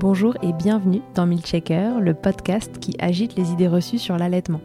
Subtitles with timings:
[0.00, 4.62] Bonjour et bienvenue dans Milchecker, le podcast qui agite les idées reçues sur l'allaitement.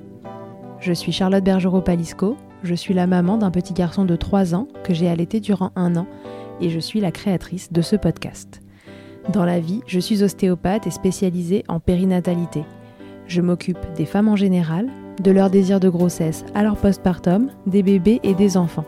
[0.79, 4.93] Je suis Charlotte Bergerot-Palisco, je suis la maman d'un petit garçon de 3 ans que
[4.93, 6.07] j'ai allaité durant un an
[6.61, 8.61] et je suis la créatrice de ce podcast.
[9.27, 12.63] Dans la vie, je suis ostéopathe et spécialisée en périnatalité.
[13.27, 14.87] Je m'occupe des femmes en général,
[15.21, 18.85] de leur désir de grossesse à leur postpartum, des bébés et des enfants.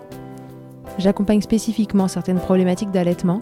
[0.97, 3.41] J'accompagne spécifiquement certaines problématiques d'allaitement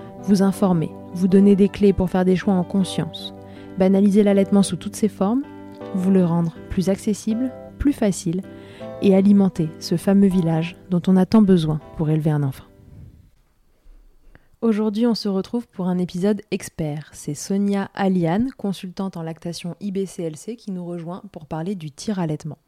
[0.23, 3.33] vous informer, vous donner des clés pour faire des choix en conscience,
[3.77, 5.43] banaliser l'allaitement sous toutes ses formes,
[5.95, 8.41] vous le rendre plus accessible, plus facile
[9.01, 12.65] et alimenter ce fameux village dont on a tant besoin pour élever un enfant.
[14.61, 17.09] Aujourd'hui, on se retrouve pour un épisode expert.
[17.13, 22.59] C'est Sonia Aliane, consultante en lactation IBCLC, qui nous rejoint pour parler du tir allaitement.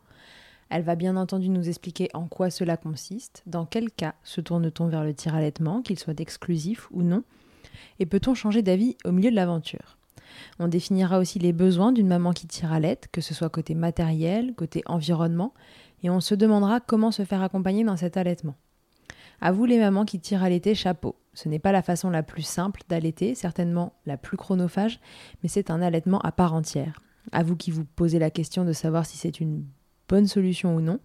[0.72, 4.88] Elle va bien entendu nous expliquer en quoi cela consiste, dans quel cas se tourne-t-on
[4.88, 7.24] vers le tir allaitement, qu'il soit exclusif ou non,
[8.00, 9.97] et peut-on changer d'avis au milieu de l'aventure?
[10.59, 13.75] On définira aussi les besoins d'une maman qui tire à l'aide, que ce soit côté
[13.75, 15.53] matériel, côté environnement,
[16.03, 18.56] et on se demandera comment se faire accompagner dans cet allaitement.
[19.41, 21.16] À vous les mamans qui tirent à l'été, chapeau.
[21.34, 25.00] Ce n'est pas la façon la plus simple d'allaiter, certainement la plus chronophage,
[25.41, 27.01] mais c'est un allaitement à part entière.
[27.31, 29.66] À vous qui vous posez la question de savoir si c'est une
[30.07, 31.00] bonne solution ou non,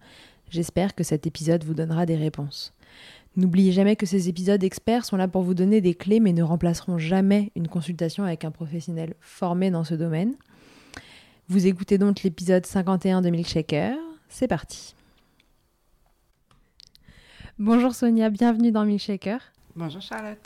[0.49, 2.73] j'espère que cet épisode vous donnera des réponses.
[3.35, 6.43] N'oubliez jamais que ces épisodes experts sont là pour vous donner des clés mais ne
[6.43, 10.35] remplaceront jamais une consultation avec un professionnel formé dans ce domaine.
[11.47, 13.95] Vous écoutez donc l'épisode 51 de Milkshaker.
[14.27, 14.93] C'est parti.
[17.57, 19.39] Bonjour Sonia, bienvenue dans Milkshaker.
[19.75, 20.39] Bonjour Charlotte.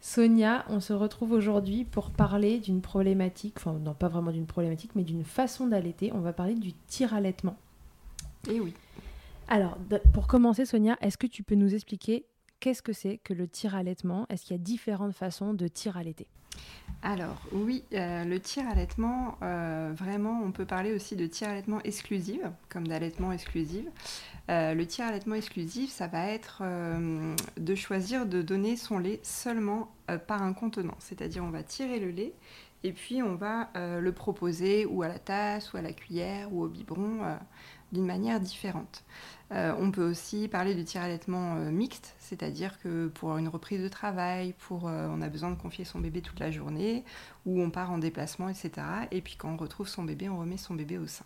[0.00, 4.92] Sonia, on se retrouve aujourd'hui pour parler d'une problématique, enfin non pas vraiment d'une problématique,
[4.94, 6.12] mais d'une façon d'allaiter.
[6.14, 7.56] On va parler du tir-allaitement.
[8.48, 8.74] Eh oui.
[9.50, 9.78] Alors,
[10.12, 12.26] pour commencer Sonia, est-ce que tu peux nous expliquer
[12.60, 16.26] qu'est-ce que c'est que le tir-allaitement Est-ce qu'il y a différentes façons de tir-allaiter
[17.02, 22.86] Alors oui, euh, le tir-allaitement, euh, vraiment, on peut parler aussi de tir-allaitement exclusif, comme
[22.86, 23.86] d'allaitement exclusif.
[24.50, 29.94] Euh, le tir-allaitement exclusif, ça va être euh, de choisir de donner son lait seulement
[30.26, 30.96] par un contenant.
[30.98, 32.34] C'est-à-dire on va tirer le lait
[32.82, 36.62] et puis on va le proposer ou à la tasse, ou à la cuillère, ou
[36.62, 37.20] au biberon,
[37.92, 39.04] d'une manière différente.
[39.50, 43.88] Euh, on peut aussi parler de tir-allaitement euh, mixte, c'est-à-dire que pour une reprise de
[43.88, 47.04] travail, pour euh, on a besoin de confier son bébé toute la journée,
[47.46, 48.72] ou on part en déplacement, etc.
[49.10, 51.24] Et puis quand on retrouve son bébé, on remet son bébé au sein.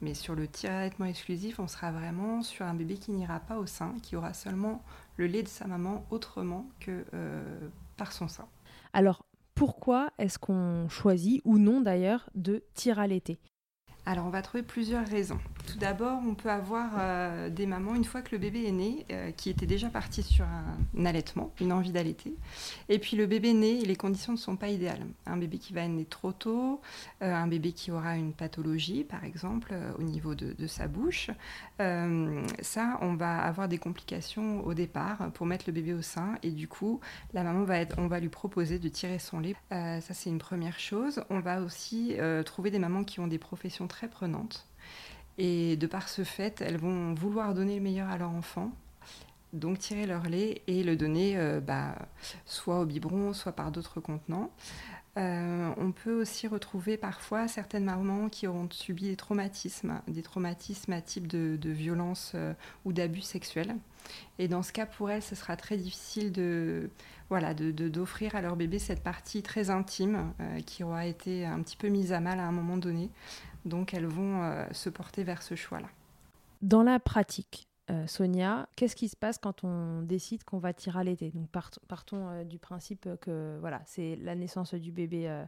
[0.00, 3.66] Mais sur le tir-allaitement exclusif, on sera vraiment sur un bébé qui n'ira pas au
[3.66, 4.82] sein, qui aura seulement
[5.18, 7.04] le lait de sa maman autrement que
[7.98, 8.46] par son sein.
[8.94, 13.38] Alors, pourquoi est-ce qu'on choisit, ou non d'ailleurs, de tir-allaiter
[14.10, 15.38] alors on va trouver plusieurs raisons.
[15.66, 19.06] Tout d'abord, on peut avoir euh, des mamans, une fois que le bébé est né,
[19.12, 22.34] euh, qui étaient déjà parties sur un, allaitement, une envie d'allaiter.
[22.88, 25.06] Et puis le bébé et les conditions ne sont pas idéales.
[25.26, 26.80] Un bébé qui va naître trop tôt,
[27.22, 31.30] euh, un bébé qui aura une pathologie, par exemple, au niveau de, de sa bouche.
[31.78, 36.34] ça, on va avoir des complications au départ pour mettre le bébé au sein.
[36.42, 37.00] Et du coup,
[37.32, 39.54] la maman va être, on va lui proposer de tirer son lait.
[39.70, 41.22] ça, c'est une première chose.
[41.30, 44.66] On va aussi trouver des mamans qui ont des professions très prenantes.
[45.38, 48.72] Et de par ce fait, elles vont vouloir donner le meilleur à leur enfant,
[49.52, 51.96] donc tirer leur lait et le donner euh, bah,
[52.44, 54.50] soit au biberon, soit par d'autres contenants.
[55.18, 60.92] Euh, on peut aussi retrouver parfois certaines mamans qui auront subi des traumatismes, des traumatismes
[60.92, 62.54] à type de, violence euh,
[62.84, 63.74] ou d'abus sexuels.
[64.38, 66.90] Et dans ce cas, pour elles, ce sera très difficile de
[67.28, 70.32] voilà d'offrir à leur bébé cette partie très intime
[70.66, 73.08] qui aura été un petit peu mise à mal à un moment donné.
[73.64, 75.88] Donc elles vont euh, se porter vers ce choix-là.
[76.62, 81.00] Dans la pratique, euh, Sonia, qu'est-ce qui se passe quand on décide qu'on va tirer
[81.00, 81.30] à l'été?
[81.30, 81.48] Donc
[81.88, 85.44] partons euh, du principe que voilà, c'est la naissance du bébé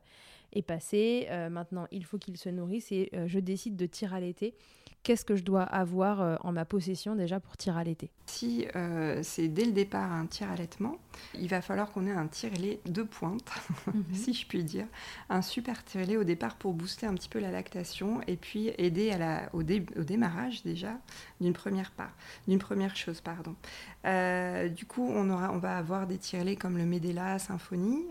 [0.53, 4.55] est passée, maintenant il faut qu'il se nourrisse et je décide de tirer à l'été
[5.03, 8.11] qu'est-ce que je dois avoir euh, en ma possession déjà pour tir à l'été?
[8.27, 10.99] Si euh, c'est dès le départ un tir allaitement,
[11.35, 13.51] il va falloir qu'on ait un tire-lait de pointe,
[13.87, 14.05] mhm.
[14.13, 14.87] si je puis dire.
[15.29, 19.11] Un super tire-lait au départ pour booster un petit peu la lactation et puis aider
[19.11, 20.99] à la, au, au démarrage déjà
[21.41, 22.13] d'une première part,
[22.47, 23.21] d'une première chose.
[23.21, 23.55] pardon.
[24.05, 28.05] Euh, du coup, on, aura, on va avoir des tire-laits comme le Medela Symphonie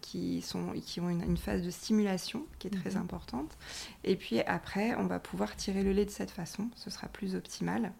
[0.00, 3.02] qui, sont, qui ont une, phase de stimulation qui est très mhm.
[3.02, 3.56] importante.
[4.04, 7.34] Et puis après, on va pouvoir tirer le lait de cette façon, ce sera plus
[7.34, 7.92] optimal.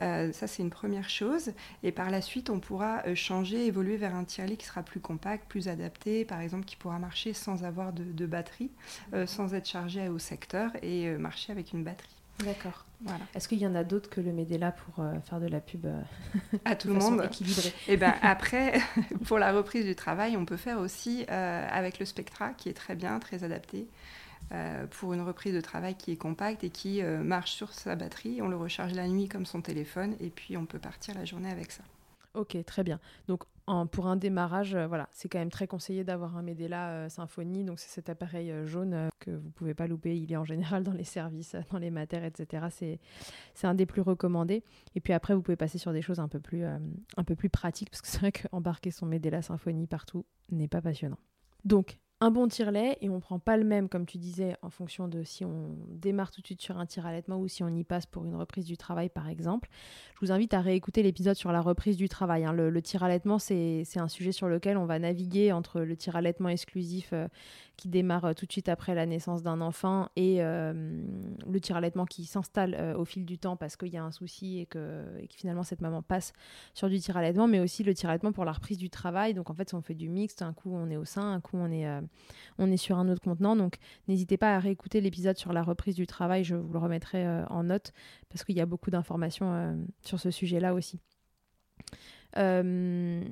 [0.00, 1.52] Euh, ça, c'est une première chose.
[1.82, 5.00] Et par la suite, on pourra euh, changer, évoluer vers un tire qui sera plus
[5.00, 8.70] compact, plus adapté, par exemple, qui pourra marcher sans avoir de, batterie,
[9.14, 12.21] euh, sans être chargé au secteur et marcher avec une batterie.
[12.40, 12.84] D'accord.
[13.04, 13.24] Voilà.
[13.34, 15.86] Est-ce qu'il y en a d'autres que le Medela pour faire de la pub
[16.64, 17.68] à tout le monde équilibrée?
[17.88, 18.80] Et eh ben après,
[19.26, 22.94] pour la reprise du travail, on peut faire aussi avec le Spectra, qui est très
[22.94, 23.88] bien, très adapté.
[24.52, 27.94] Euh, pour une reprise de travail qui est compacte et qui euh, marche sur sa
[27.94, 28.42] batterie.
[28.42, 31.50] On le recharge la nuit comme son téléphone et puis on peut partir la journée
[31.50, 31.82] avec ça.
[32.34, 32.98] Ok, très bien.
[33.28, 33.44] Donc
[33.90, 37.64] pour un démarrage, euh, voilà, c'est quand même très conseillé d'avoir un Medela Symfony.
[37.64, 40.18] Donc c'est cet appareil jaune que vous pouvez pas louper.
[40.18, 42.98] Il est en général dans les services, dans les matères, etc.
[43.54, 44.64] C'est un des plus recommandés.
[44.94, 48.08] Et puis après, vous pouvez passer sur des choses un peu plus pratiques parce que
[48.08, 51.18] c'est vrai qu'embarquer son Medela Symfony partout n'est pas passionnant.
[51.64, 55.08] Donc un bon tire-lait et on prend pas le même, comme tu disais, en fonction
[55.08, 57.82] de si on démarre tout de suite sur un tir allaitement ou si on y
[57.82, 59.68] passe pour une reprise du travail, par exemple.
[60.14, 62.44] Je vous invite à réécouter l'épisode sur la reprise du travail.
[62.44, 62.52] Hein.
[62.52, 66.48] Le, tir allaitement, c'est un sujet sur lequel on va naviguer entre le tir allaitement
[66.48, 67.26] exclusif euh,
[67.76, 71.02] qui démarre euh, tout de suite après la naissance d'un enfant et euh,
[71.50, 74.60] le tir allaitement qui s'installe au fil du temps parce qu'il y a un souci
[74.60, 76.32] et que, et que, finalement cette maman passe
[76.72, 79.34] sur du tir allaitement, mais aussi le tir allaitement pour la reprise du travail.
[79.34, 81.56] Donc en fait, on fait du mixte, un coup on est au sein, un coup
[81.56, 81.88] on est
[82.58, 83.56] on est sur un autre contenant.
[83.56, 83.76] Donc
[84.08, 87.44] n'hésitez pas à réécouter l'épisode sur la reprise du travail, je vous le remettrai euh,
[87.46, 87.92] en note
[88.28, 89.74] parce qu'il y a beaucoup d'informations euh,
[90.04, 91.00] sur ce sujet-là aussi.
[92.36, 93.22] Euh,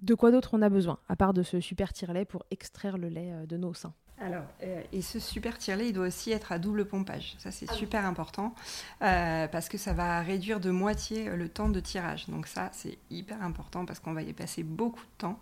[0.00, 3.08] de quoi d'autre on a besoin, à part de ce super tire-lait pour extraire le
[3.08, 3.94] lait de nos seins?
[4.20, 4.44] Alors,
[4.92, 7.34] et ce super tire-lait, il doit aussi être à double pompage.
[7.38, 8.54] Ça, c'est ah super important
[9.00, 12.28] parce que ça va réduire de moitié le temps de tirage.
[12.28, 15.40] Donc ça, c'est hyper important parce qu'on va y passer beaucoup de temps.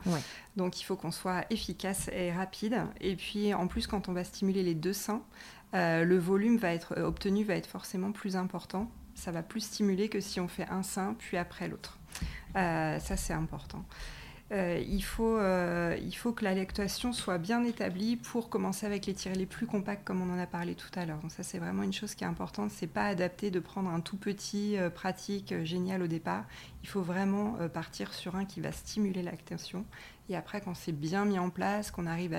[0.56, 2.78] Donc il faut qu'on soit efficace et rapide.
[3.02, 5.22] Et puis, en plus, quand on va stimuler les deux seins,
[5.74, 8.90] le volume va être obtenu va être forcément plus important.
[9.14, 11.98] Ça va plus stimuler que si on fait un sein puis après l'autre.
[12.54, 13.84] ça, c'est important.
[14.52, 19.07] Euh, il, faut, euh, il faut que la lactation soit bien établie pour commencer avec
[19.07, 21.19] les tirets les plus compacts comme on en a parlé tout à l'heure.
[21.19, 22.73] Donc ça c'est vraiment une chose qui est importante.
[22.73, 26.45] C'est pas adapté de prendre un tout petit euh, pratique génial au départ.
[26.83, 29.85] Il faut vraiment partir sur un qui va stimuler la lactation.
[30.28, 32.37] Et après quand c'est bien mis en place, qu'on arrive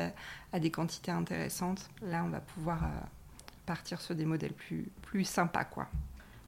[0.52, 2.90] à, des quantités intéressantes, là on va pouvoir
[3.66, 5.66] partir sur des modèles plus, plus sympas.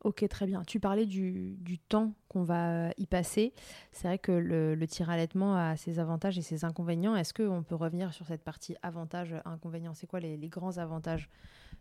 [0.03, 0.63] Ok, très bien.
[0.63, 3.53] Tu parlais du, temps qu'on va y passer.
[3.93, 7.15] C'est vrai que le, tir allaitement a ses avantages et ses inconvénients.
[7.15, 11.29] Est-ce qu'on peut revenir sur cette partie avantages-inconvénients C'est quoi les, grands avantages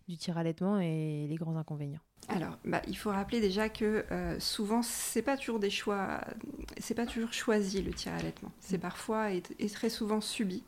[0.09, 2.01] du tir allaitement et les grands inconvénients?
[2.29, 6.21] Alors, bah, il faut rappeler déjà que euh, souvent, c'est pas toujours des choix,
[6.79, 8.53] c'est pas toujours choisi le tir allaitement.
[8.61, 8.81] C'est mmh.
[8.81, 10.63] parfois et, très souvent subi.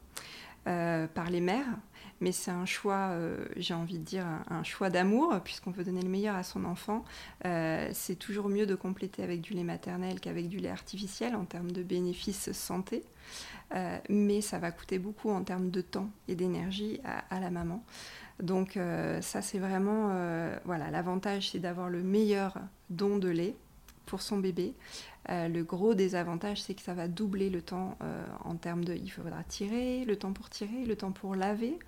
[0.66, 1.76] Euh, par les mères,
[2.20, 6.02] mais c'est un choix, euh, j'ai envie de dire, un, choix d'amour, puisqu'on veut donner
[6.02, 7.04] le meilleur à son enfant.
[7.44, 11.44] Euh, c'est toujours mieux de compléter avec du lait maternel qu'avec du lait artificiel en
[11.44, 13.04] termes de bénéfices santé.
[14.08, 17.84] mais ça va coûter beaucoup en termes de temps et d'énergie à, la maman.
[18.40, 18.78] Donc
[19.20, 20.08] ça c'est vraiment
[20.64, 22.58] voilà l'avantage c'est d'avoir le meilleur
[22.90, 23.56] don de lait
[24.06, 24.74] pour son bébé.
[25.30, 28.94] Euh, le gros désavantage, c'est que ça va doubler le temps euh, en termes de.
[28.94, 31.78] Il faudra tirer, le temps pour tirer, le temps pour laver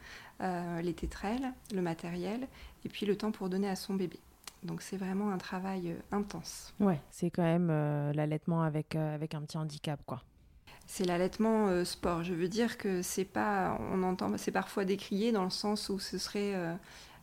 [0.40, 2.47] euh, les tétrelles, le matériel,
[2.85, 4.19] et puis le temps pour donner à son bébé.
[4.62, 6.75] Donc c'est vraiment un travail intense.
[6.81, 7.69] Ouais, c'est quand même
[8.14, 10.23] l'allaitement avec, avec un petit handicap, quoi.
[10.87, 12.23] C'est l'allaitement sport.
[12.23, 13.78] Je veux dire que c'est pas.
[13.93, 14.31] On entend.
[14.38, 16.55] C'est parfois décrié dans le sens où ce serait.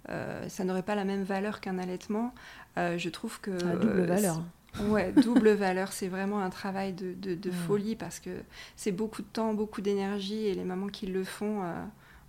[0.07, 2.33] ça n'aurait pas la même valeur qu'un allaitement.
[2.77, 3.51] je trouve que.
[3.51, 4.41] Ah, double valeur.
[4.81, 8.29] Ouais, double valeur, c'est vraiment un travail de, de, folie parce que
[8.75, 11.83] c'est beaucoup de temps, beaucoup d'énergie et les mamans qui le font, euh,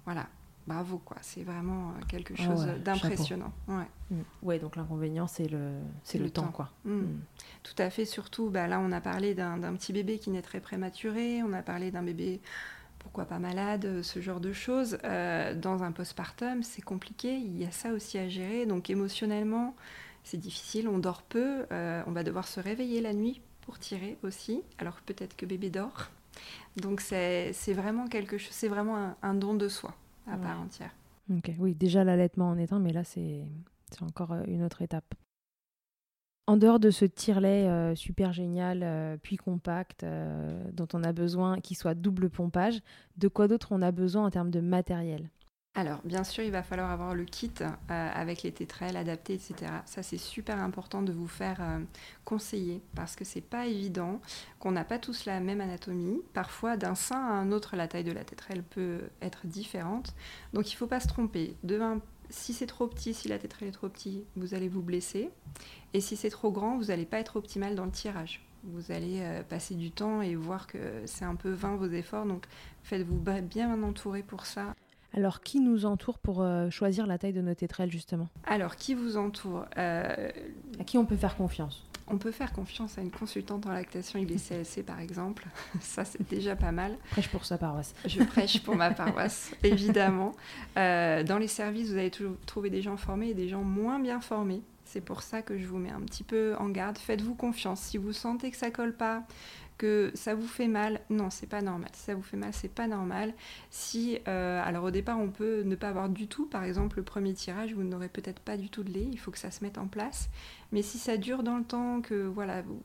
[0.05, 0.27] voilà,
[0.67, 3.53] bravo quoi, c'est vraiment euh, quelque chose d'impressionnant.
[3.69, 3.87] Ouais.
[4.11, 4.21] Mm.
[4.43, 4.59] ouais.
[4.59, 5.71] donc l'inconvénient c'est le,
[6.03, 6.71] c'est le, temps, quoi.
[6.85, 6.93] Mm.
[6.93, 7.21] Mm.
[7.63, 11.43] Tout à fait, surtout, bah, là on a parlé d'un, petit bébé qui naîtrait prématuré,
[11.43, 12.41] on a parlé d'un bébé
[12.99, 14.97] pourquoi pas malade, ce genre de choses.
[15.05, 19.77] Euh, dans un postpartum, c'est compliqué, il y a ça aussi à gérer, donc émotionnellement
[20.25, 24.19] c'est difficile, on dort peu, euh, on va devoir se réveiller la nuit pour tirer
[24.23, 26.11] aussi, alors peut-être que bébé dort.
[26.77, 29.95] Donc c'est vraiment quelque chose, c'est vraiment un, don de soi
[30.27, 30.95] à part entière.
[31.59, 33.45] Oui, déjà l'allaitement en est un, mais là c'est
[34.01, 35.15] encore euh, une autre étape.
[36.47, 40.05] En dehors de ce tire-lait euh, super génial, puis compact,
[40.73, 42.81] dont on a besoin, qui soit double pompage,
[43.17, 45.31] de quoi d'autre on a besoin en termes de matériel?
[45.77, 49.73] Alors, bien sûr, il va falloir avoir le kit euh, avec les tétrelles adaptés, etc.
[49.87, 51.81] Ça, c'est super important de vous faire euh,
[52.25, 54.21] conseiller parce que c'est pas évident,
[54.61, 56.23] qu'on n'a pas tous la même anatomie.
[56.33, 60.15] Parfois, d'un sein à un autre, la taille de la tétrelle peut être différente.
[60.53, 61.57] Donc, il ne faut pas se tromper.
[62.31, 65.31] si c'est trop petit, si la tétrelle est trop petite, vous allez vous blesser.
[65.93, 68.47] Et si c'est trop grand, vous n'allez pas être optimal dans le tirage.
[68.63, 72.27] Vous allez euh, passer du temps et voir que c'est un peu vain vos efforts.
[72.27, 72.45] Donc,
[72.85, 74.73] faites-vous bien entourer pour ça.
[75.17, 78.29] Alors, qui nous entoure pour euh, choisir la taille de nos tétrelles, justement?
[78.47, 80.31] Alors, qui vous entoure euh,
[80.81, 81.87] À qui on peut faire confiance?
[82.07, 85.47] on peut faire confiance à une consultante en lactation IBCLC par exemple.
[85.81, 86.97] Ça, c'est déjà pas mal.
[87.11, 87.95] Prêche pour sa paroisse.
[88.05, 90.33] Je prêche pour ma paroisse, évidemment.
[90.77, 93.99] Euh, dans les services, vous allez toujours trouver des gens formés et des gens moins
[94.01, 94.63] bien formés.
[94.85, 96.99] C'est pour ça que je vous mets un petit peu en garde.
[96.99, 97.81] Faites-vous confiance.
[97.81, 99.25] Si vous sentez que ça colle pas,
[99.79, 101.91] que ça vous fait mal, non, c'est pas normal.
[101.93, 103.35] Si ça vous fait mal, c'est pas normal.
[103.71, 107.03] Si, euh, alors au départ, on peut ne pas avoir du tout, par exemple, le
[107.03, 109.65] premier tirage, vous n'aurez peut-être pas du tout de lait, il faut que ça se
[109.65, 110.29] mette en place.
[110.73, 112.83] Mais si ça dure dans le temps, que voilà, vous,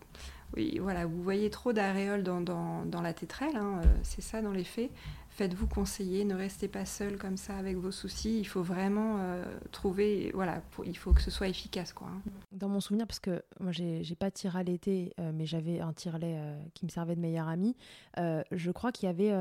[0.56, 4.64] oui, voilà, vous voyez trop d'aréoles dans, la tétrelle, hein, euh, c'est ça dans les
[4.64, 4.92] faits,
[5.40, 8.40] faites-vous conseiller, ne restez pas seul comme ça avec vos soucis.
[8.40, 11.94] Il faut vraiment euh, trouver, voilà, il faut que ce soit efficace.
[11.94, 12.10] Quoi.
[12.10, 12.22] Hein.
[12.52, 15.94] Dans mon souvenir, parce que moi j'ai pas tir à l'été, euh, mais j'avais un
[15.94, 17.78] tire-lait euh, qui me servait de meilleur ami,
[18.18, 19.34] je crois qu'il y avait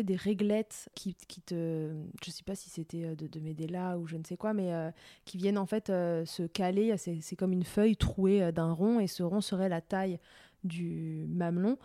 [0.00, 1.94] des réglettes qui, te.
[2.24, 4.72] Je sais pas si c'était de, de ou je ne sais quoi, mais
[5.26, 6.96] qui viennent en fait se caler.
[6.96, 10.18] C'est comme une feuille trouée d'un rond et ce rond serait la taille
[10.64, 11.78] du mamelon.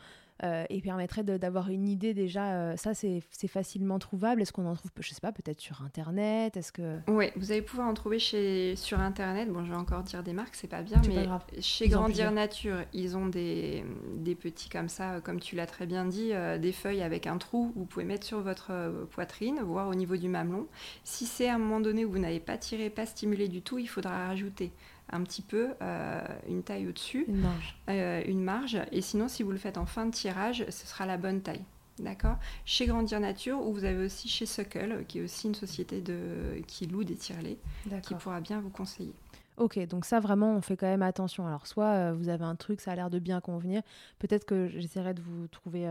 [0.44, 2.56] Euh, et permettrait d'avoir une idée déjà.
[2.56, 4.42] Euh, ça, c'est facilement trouvable.
[4.42, 6.58] Est-ce qu'on en trouve, je sais pas, peut-être sur Internet?
[6.58, 9.50] Est-ce que Oui, vous allez pouvoir en trouver chez, sur Internet.
[9.50, 11.26] Bon, je vais encore dire des marques, c'est pas bien, mais
[11.62, 13.86] chez Grandir Nature, ils ont des,
[14.18, 17.38] des, petits comme ça, euh, comme tu l'as très bien dit, des feuilles avec un
[17.38, 17.72] trou.
[17.76, 20.68] Vous pouvez mettre sur votre poitrine, voire au niveau du mamelon.
[21.06, 23.78] Si c'est à un moment donné où vous n'avez pas tiré, pas stimulé du tout,
[23.78, 24.74] il faudra rajouter
[25.12, 27.78] un petit peu euh, une taille au-dessus, une marge.
[27.90, 28.80] Euh, une marge.
[28.92, 31.64] Et sinon, si vous le faites en fin de tirage, ce sera la bonne taille.
[32.00, 32.38] D'accord?
[32.66, 36.62] Chez Grandir Nature, ou vous avez aussi chez Suckle, qui est aussi une société de,
[36.68, 37.58] qui loue des tirelets,
[38.02, 39.14] qui pourra bien vous conseiller.
[39.58, 41.48] Ok, donc ça vraiment, on fait quand même attention.
[41.48, 43.82] Alors, soit euh, vous avez un truc, ça a l'air de bien convenir.
[44.20, 45.88] Peut-être que j'essaierai de vous trouver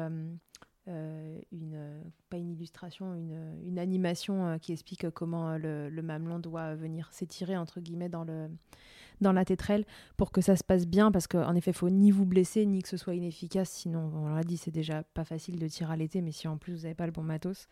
[0.87, 7.09] une, pas une illustration, une, une animation qui explique comment le, le mamelon doit venir
[7.13, 8.51] s'étirer, entre guillemets, dans le,
[9.21, 9.85] dans la tétrelle
[10.17, 12.83] pour que ça se passe bien parce qu'en effet, il faut ni vous blesser ni
[12.83, 13.71] que ce soit inefficace.
[13.71, 16.57] Sinon, on l'a dit, c'est déjà pas facile de tirer à l'été, mais si en
[16.57, 17.69] plus vous n'avez pas le bon matos,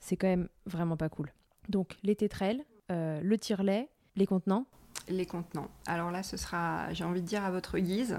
[0.00, 1.32] c'est quand même vraiment pas cool.
[1.68, 4.66] Donc, les tétrelles, euh, le tire-lait, les contenants.
[5.08, 5.68] Les contenants.
[5.86, 8.18] Alors là, ce sera, j'ai envie de dire, à votre guise.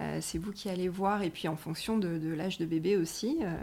[0.00, 3.38] Euh, c'est vous qui allez voir, et puis en fonction de, l'âge de bébé aussi.
[3.42, 3.56] Euh,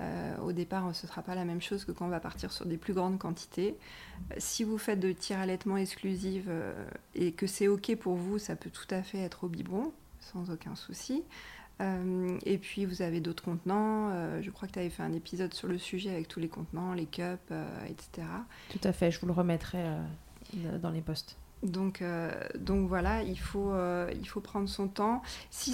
[0.00, 2.52] euh, au départ, ce ne sera pas la même chose que quand on va partir
[2.52, 3.76] sur des plus grandes quantités.
[4.38, 6.50] si vous faites de tir allaitement exclusive
[7.14, 10.50] et que c'est OK pour vous, ça peut tout à fait être au biberon, sans
[10.50, 11.22] aucun souci.
[11.80, 14.40] et puis vous avez d'autres contenants.
[14.42, 16.92] je crois que tu avais fait un épisode sur le sujet avec tous les contenants,
[16.94, 17.52] les cups,
[17.88, 18.26] etc.
[18.70, 19.84] Tout à fait, je vous le remettrai
[20.80, 21.36] dans les posts.
[21.62, 22.02] Donc,
[22.54, 23.72] donc voilà, il faut,
[24.12, 25.22] il faut prendre son temps.
[25.50, 25.72] Si,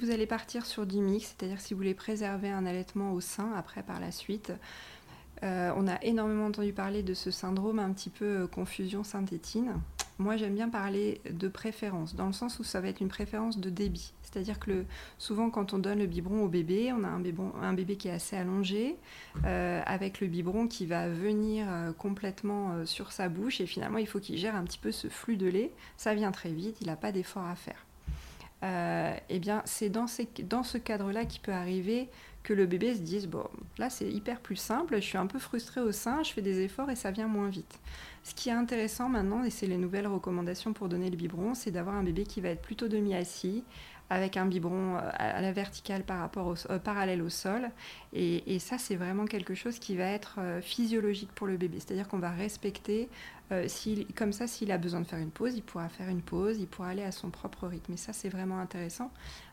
[0.00, 3.52] vous allez partir sur du mix, c'est-à-dire si vous voulez préserver un allaitement au sein
[3.54, 4.52] après par la suite,
[5.42, 9.74] euh, on a énormément entendu parler de ce syndrome un petit peu euh, confusion synthétine.
[10.18, 13.58] Moi, j'aime bien parler de préférence, dans le sens où ça va être une préférence
[13.58, 14.12] de débit.
[14.22, 14.84] C'est-à-dire que
[15.18, 18.36] souvent, quand on donne le biberon au bébé, on a un, bébé qui est assez
[18.36, 18.96] allongé,
[19.44, 21.66] euh, avec le biberon qui va venir
[21.98, 25.36] complètement sur sa bouche, et finalement, il faut qu'il gère un petit peu ce flux
[25.36, 25.72] de lait.
[25.96, 27.86] Ça vient très vite, il n'a pas d'effort à faire.
[29.28, 30.06] eh bien, c'est dans,
[30.48, 32.08] dans, ce cadre-là qu'il peut arriver
[32.42, 33.44] que le bébé se dise bon
[33.78, 36.60] là c'est hyper plus simple, je suis un peu frustrée au sein, je fais des
[36.60, 37.78] efforts et ça vient moins vite.
[38.24, 41.72] Ce qui est intéressant maintenant, et c'est les nouvelles recommandations pour donner le biberon, c'est
[41.72, 43.64] d'avoir un bébé qui va être plutôt demi-assis,
[44.12, 47.70] avec un biberon euh, à la verticale par rapport au, euh, parallèle au sol.
[48.12, 51.78] Et, ça, c'est vraiment quelque chose qui va être euh, physiologique pour le bébé.
[51.80, 53.08] C'est-à-dire qu'on va respecter,
[54.14, 56.66] comme ça, s'il a besoin de faire une pause, il pourra faire une pause, il
[56.66, 57.92] pourra aller à son propre rythme.
[57.92, 59.10] Et ça, c'est vraiment intéressant.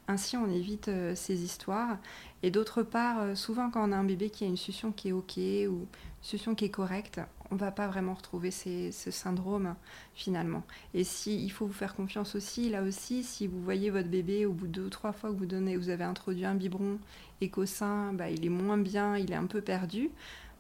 [0.07, 1.97] Ainsi, on évite ces histoires.
[2.41, 5.11] Et d'autre part, souvent quand on a un bébé qui a une succion qui est
[5.11, 5.87] OK ou une
[6.21, 7.19] succion qui est correcte,
[7.51, 9.75] on va pas vraiment retrouver ce syndrome
[10.13, 10.63] finalement.
[10.93, 14.45] Et si il faut vous faire confiance aussi, là aussi, si vous voyez votre bébé
[14.45, 16.99] au bout de deux ou trois fois que vous donnez, vous avez introduit un biberon
[17.41, 20.09] et qu'au sein, il est moins bien, il est un peu perdu,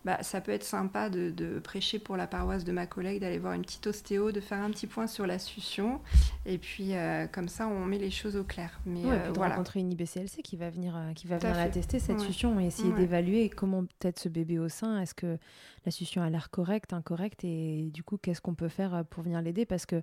[0.05, 3.53] bah, ça peut être sympa de, prêcher pour la paroisse de ma collègue, d'aller voir
[3.53, 5.99] une petite ostéo, de faire un petit point sur la succion.
[6.45, 8.79] Et puis, euh, comme ça, on met les choses au clair.
[8.85, 9.55] Mais euh, voilà.
[9.55, 12.65] rencontrer une IBCLC qui va venir, euh, qui va venir la tester, cette succion, et
[12.65, 15.01] essayer d'évaluer comment peut-être ce bébé au sein.
[15.01, 15.37] Est-ce que
[15.85, 19.41] la succion a l'air correcte, incorrecte Et du coup, qu'est-ce qu'on peut faire pour venir
[19.41, 19.65] l'aider?
[19.65, 20.01] Parce que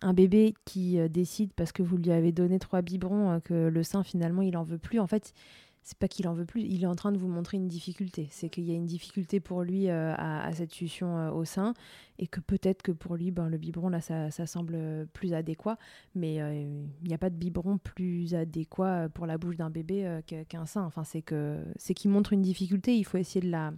[0.00, 4.02] un bébé qui décide, parce que vous lui avez donné trois biberons, que le sein,
[4.02, 5.32] finalement, il en veut plus, en fait
[5.82, 8.28] c'est pas qu'il en veut plus, il est en train de vous montrer une difficulté.
[8.30, 11.74] C'est qu'il y a une difficulté pour lui euh, à, cette succion euh, au sein
[12.18, 15.76] et que peut-être que pour lui, ben, le biberon, là, ça, semble plus adéquat.
[16.14, 20.20] Mais euh, il n'y a pas de biberon plus adéquat pour la bouche d'un bébé
[20.48, 20.84] qu'un sein.
[20.84, 23.72] Enfin, c'est que c'est qu'il montre une difficulté, il faut essayer de la,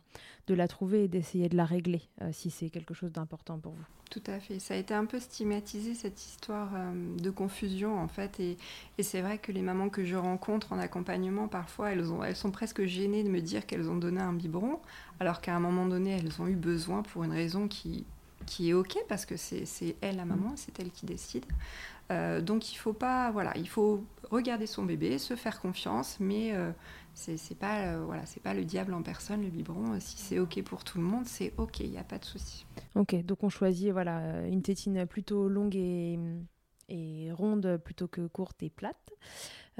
[0.46, 3.84] de la trouver et d'essayer de la régler si c'est quelque chose d'important pour vous.
[4.14, 4.60] Tout à fait.
[4.60, 6.68] Ça a été un peu stigmatisé, cette histoire
[7.18, 8.38] de confusion, en fait.
[8.38, 8.56] Et,
[8.96, 12.36] et c'est vrai que les mamans que je rencontre en accompagnement, parfois, elles, ont, elles
[12.36, 14.78] sont presque gênées de me dire qu'elles ont donné un biberon,
[15.18, 18.06] alors qu'à un moment donné, elles ont eu besoin pour une raison qui,
[18.46, 21.44] qui est OK, parce que c'est elle la maman, c'est elle qui décide.
[22.12, 26.52] Euh, donc il faut pas, voilà, il faut regarder son bébé, se faire confiance, mais
[26.52, 26.70] euh,
[27.14, 29.98] c'est pas, euh, voilà, c'est pas le diable en personne, le biberon.
[30.00, 32.66] Si c'est OK pour tout le monde, c'est OK, il n'y a pas de souci.
[32.94, 36.18] Ok, donc on choisit voilà, une tétine plutôt longue et,
[36.88, 39.12] et ronde plutôt que courte et plate.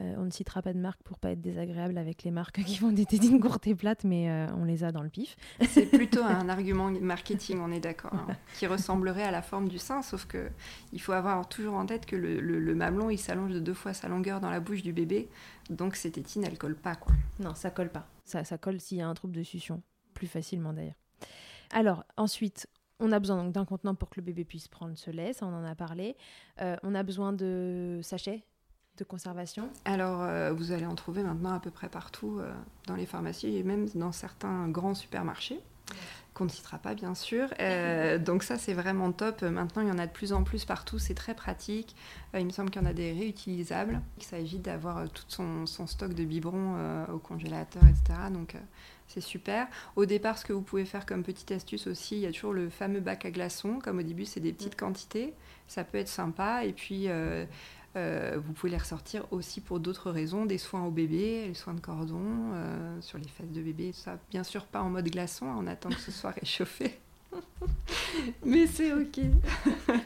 [0.00, 2.76] Euh, on ne citera pas de marque pour pas être désagréable avec les marques qui
[2.76, 5.36] font des tétines courtes et plates, mais euh, on les a dans le pif.
[5.68, 9.78] C'est plutôt un argument marketing, on est d'accord, hein, qui ressemblerait à la forme du
[9.78, 10.50] sein, sauf que
[10.92, 14.08] il faut avoir toujours en tête que le, mamelon il s'allonge de deux fois sa
[14.08, 15.28] longueur dans la bouche du bébé,
[15.70, 17.12] donc ces tétines elles collent pas quoi.
[17.38, 18.08] Non, ça colle pas.
[18.24, 20.98] Ça, ça colle s'il y a un trouble de succion, plus facilement d'ailleurs.
[21.70, 22.66] Alors ensuite,
[22.98, 25.54] on a besoin d'un contenant pour que le bébé puisse prendre ce lait, ça on
[25.54, 26.16] en a parlé.
[26.60, 28.44] Euh, on a besoin de sachets
[28.98, 32.52] de conservation Alors, euh, vous allez en trouver maintenant à peu près partout euh,
[32.86, 35.58] dans les pharmacies et même dans certains grands supermarchés,
[36.32, 37.48] qu'on ne citera pas bien sûr.
[38.20, 39.42] donc ça, c'est vraiment top.
[39.42, 41.96] Maintenant, il y en a de plus en plus partout, c'est très pratique.
[42.34, 44.00] il me semble qu'il y en a des réutilisables.
[44.20, 48.18] Ça évite d'avoir tout son, son, stock de biberons au congélateur, etc.
[48.32, 48.56] Donc
[49.06, 49.68] c'est super.
[49.96, 52.52] Au départ, ce que vous pouvez faire comme petite astuce aussi, il y a toujours
[52.52, 53.78] le fameux bac à glaçons.
[53.80, 55.34] Comme au début, c'est des petites quantités.
[55.68, 56.64] Ça peut être sympa.
[56.64, 57.08] Et puis,
[57.96, 61.74] euh, vous pouvez les ressortir aussi pour d'autres raisons, des soins au bébé, les soins
[61.74, 64.18] de cordon, euh, sur les fesses de bébé, ça.
[64.30, 66.98] Bien sûr, pas en mode glaçon, on attend que ce soit réchauffé.
[68.44, 69.20] Mais c'est ok.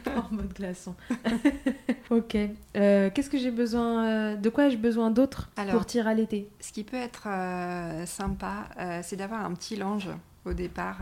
[0.06, 0.94] en mode glaçon.
[2.10, 2.36] ok.
[2.76, 6.48] Euh, qu'est-ce que j'ai besoin De quoi ai-je besoin d'autre pour tirer à l'été?
[6.60, 7.28] Ce qui peut être
[8.06, 8.68] sympa,
[9.02, 10.08] c'est d'avoir un petit linge
[10.46, 11.00] au départ.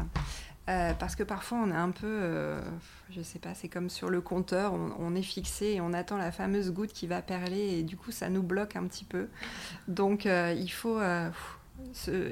[0.67, 2.59] Parce que parfois on est un peu,
[3.11, 6.33] je sais pas, c'est comme sur le compteur, on, est fixé et on attend la
[6.33, 9.29] fameuse goutte qui va perler et du coup ça nous bloque un petit peu.
[9.87, 10.99] Donc il faut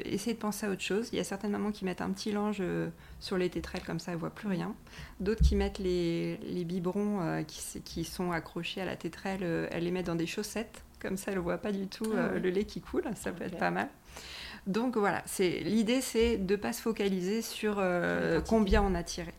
[0.04, 1.08] essayer de penser à autre chose.
[1.12, 2.88] Il y a certaines mamans qui mettent un petit linge euh,
[3.20, 4.74] sur les tétrelles, comme ça, elles ne voient plus rien.
[5.20, 9.68] D'autres qui mettent les, les biberons euh, qui, qui, sont accrochés à la tétrelle, euh,
[9.70, 10.82] elles les mettent dans des chaussettes.
[11.00, 13.58] comme ça elle voit pas du tout ah le lait qui coule, ça peut être
[13.58, 13.88] pas mal.
[14.66, 17.82] Donc voilà, l'idée c'est de ne pas se focaliser sur
[18.46, 19.34] combien on a tiré.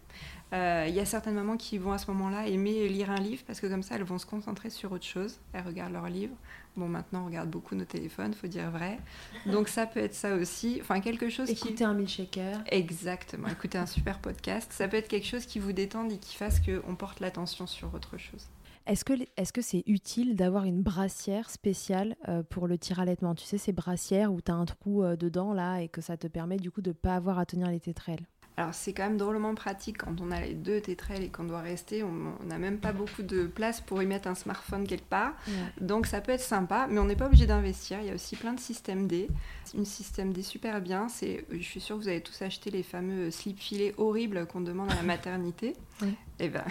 [0.54, 3.60] Il y a certaines mamans qui vont à ce moment-là aimer lire un livre parce
[3.60, 5.40] que comme ça elles vont se concentrer sur autre chose.
[5.54, 6.36] Elles regardent leur livre
[6.78, 9.00] Bon, maintenant, on regarde beaucoup nos téléphones, faut dire vrai.
[9.46, 10.80] Donc, ça peut être ça aussi.
[10.82, 11.68] Enfin, quelque chose Écouter qui...
[11.70, 12.60] Écouter un milkshaker.
[12.68, 13.48] Exactement.
[13.48, 14.74] Écouter un super podcast.
[14.74, 17.94] Ça peut être quelque chose qui vous détende et qui fasse qu'on porte l'attention sur
[17.94, 18.50] autre chose.
[18.88, 23.34] Est-ce que est-ce que c'est utile d'avoir une brassière spéciale euh, pour le tir allaitement
[23.34, 26.18] Tu sais, ces brassières où tu as un trou euh, dedans, là, et que ça
[26.18, 29.18] te permet, du coup, de pas avoir à tenir les tétrelles alors c'est quand même
[29.18, 32.78] drôlement pratique quand on a les deux tétrelles et qu'on doit rester, on n'a même
[32.78, 35.34] pas beaucoup de place pour y mettre un smartphone quelque part.
[35.82, 38.00] Donc ça peut être sympa, mais on n'est pas obligé d'investir.
[38.00, 39.28] Il y a aussi plein de systèmes D.
[39.74, 42.84] Une système D super bien, c'est, je suis sûre que vous avez tous acheté les
[42.84, 45.76] fameux slip filets horribles qu'on demande à la maternité.
[46.02, 46.66] Et eh ben,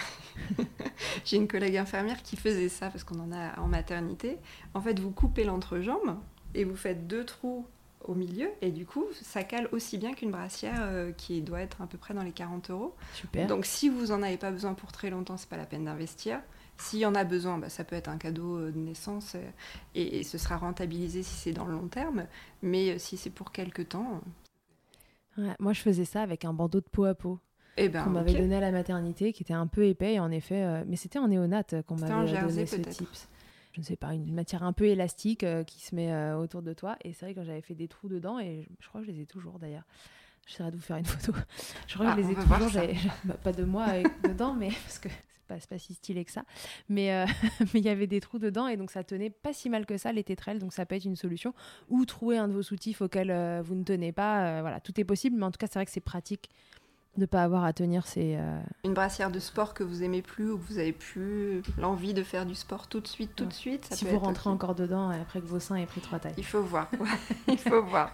[1.25, 4.39] j'ai une collègue infirmière qui faisait ça parce qu'on en a en maternité.
[4.75, 6.19] En fait, vous coupez l'entrejambe
[6.55, 7.67] et vous faites deux trous
[8.05, 11.83] au milieu et du coup ça cale aussi bien qu'une brassière euh, qui doit être
[11.83, 12.95] à peu près dans les 40 euros.
[13.15, 13.47] Super.
[13.47, 16.41] Donc si vous en avez pas besoin pour très longtemps, c'est pas la peine d'investir.
[16.77, 19.51] S'il y en a besoin, bah, ça peut être un cadeau euh, de naissance euh,
[19.95, 22.27] et, ce sera rentabilisé si c'est dans le long terme.
[22.63, 24.21] Mais si c'est pour quelques temps.
[25.59, 27.39] moi je faisais ça avec un bandeau de peau à peau.
[27.77, 30.31] Eh ben, qu'on m'avait donné à la maternité, qui était un peu épais, et en
[30.31, 33.29] effet, mais c'était en néonate qu'on m'avait donné ce tips
[33.75, 36.63] je ne sais pas, une matière un peu élastique euh, qui se met euh, autour
[36.63, 36.97] de toi.
[37.03, 39.23] Et c'est vrai que j'avais fait des trous dedans et je, crois que je les
[39.23, 39.83] ai toujours d'ailleurs.
[40.47, 41.37] J'essaierai de vous faire une photo.
[41.89, 43.15] Je crois que je ah, les ai toujours.
[43.25, 43.87] Bah, pas de moi
[44.23, 46.45] dedans, mais parce que c'est pas, pas si stylé que ça.
[46.89, 47.27] Mais euh,
[47.75, 49.99] mais il y avait des trous dedans et donc ça tenait pas si mal que
[49.99, 50.61] ça les tétrelles.
[50.61, 51.53] Donc ça peut être une solution.
[51.89, 54.61] Ou trouver un de vos soutifs auxquels vous ne tenez pas.
[54.61, 55.37] voilà, tout est possible.
[55.37, 56.49] Mais en tout cas, c'est vrai que c'est pratique
[57.17, 58.37] de ne pas avoir à tenir ces...
[58.37, 62.15] Euh, Une brassière de sport que vous aimez plus ou que vous avez plus l'envie
[62.15, 63.89] de faire du sport tout de suite, tout de suite.
[63.93, 66.35] si vous rentrez encore dedans après que vos seins aient pris trois tailles.
[66.39, 66.91] Il faut voir,
[67.49, 68.13] il faut voir.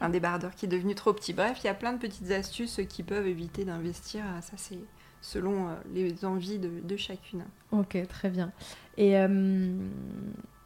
[0.00, 1.32] Un débardeur qui est devenu trop petit.
[1.32, 4.24] Bref, il y a plein de petites astuces qui peuvent éviter d'investir.
[4.40, 4.78] Ça, c'est
[5.22, 7.44] selon euh, les envies de, de, chacune.
[7.70, 8.52] Ok, très bien.
[8.98, 9.28] Et euh,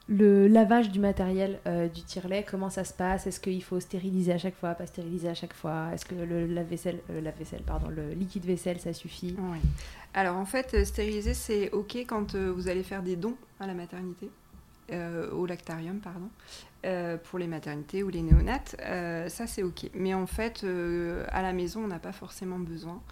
[0.08, 3.26] le lavage du matériel euh, du tire-lait, comment ça se passe?
[3.26, 5.88] Est-ce qu'il faut stériliser à chaque fois, pas stériliser à chaque fois?
[5.92, 9.36] Est-ce que le lave-vaisselle, euh, pardon, le liquide vaisselle, ça suffit?
[10.14, 13.74] Alors en fait, euh, stériliser c'est ok quand vous allez faire des dons à la
[13.74, 14.30] maternité.
[15.32, 16.28] au lactarium, pardon.
[16.86, 19.90] Euh, pour les maternités ou les néonates, euh, ça c'est ok.
[19.94, 23.02] Mais en fait, euh, à la maison, on n'a pas forcément besoin.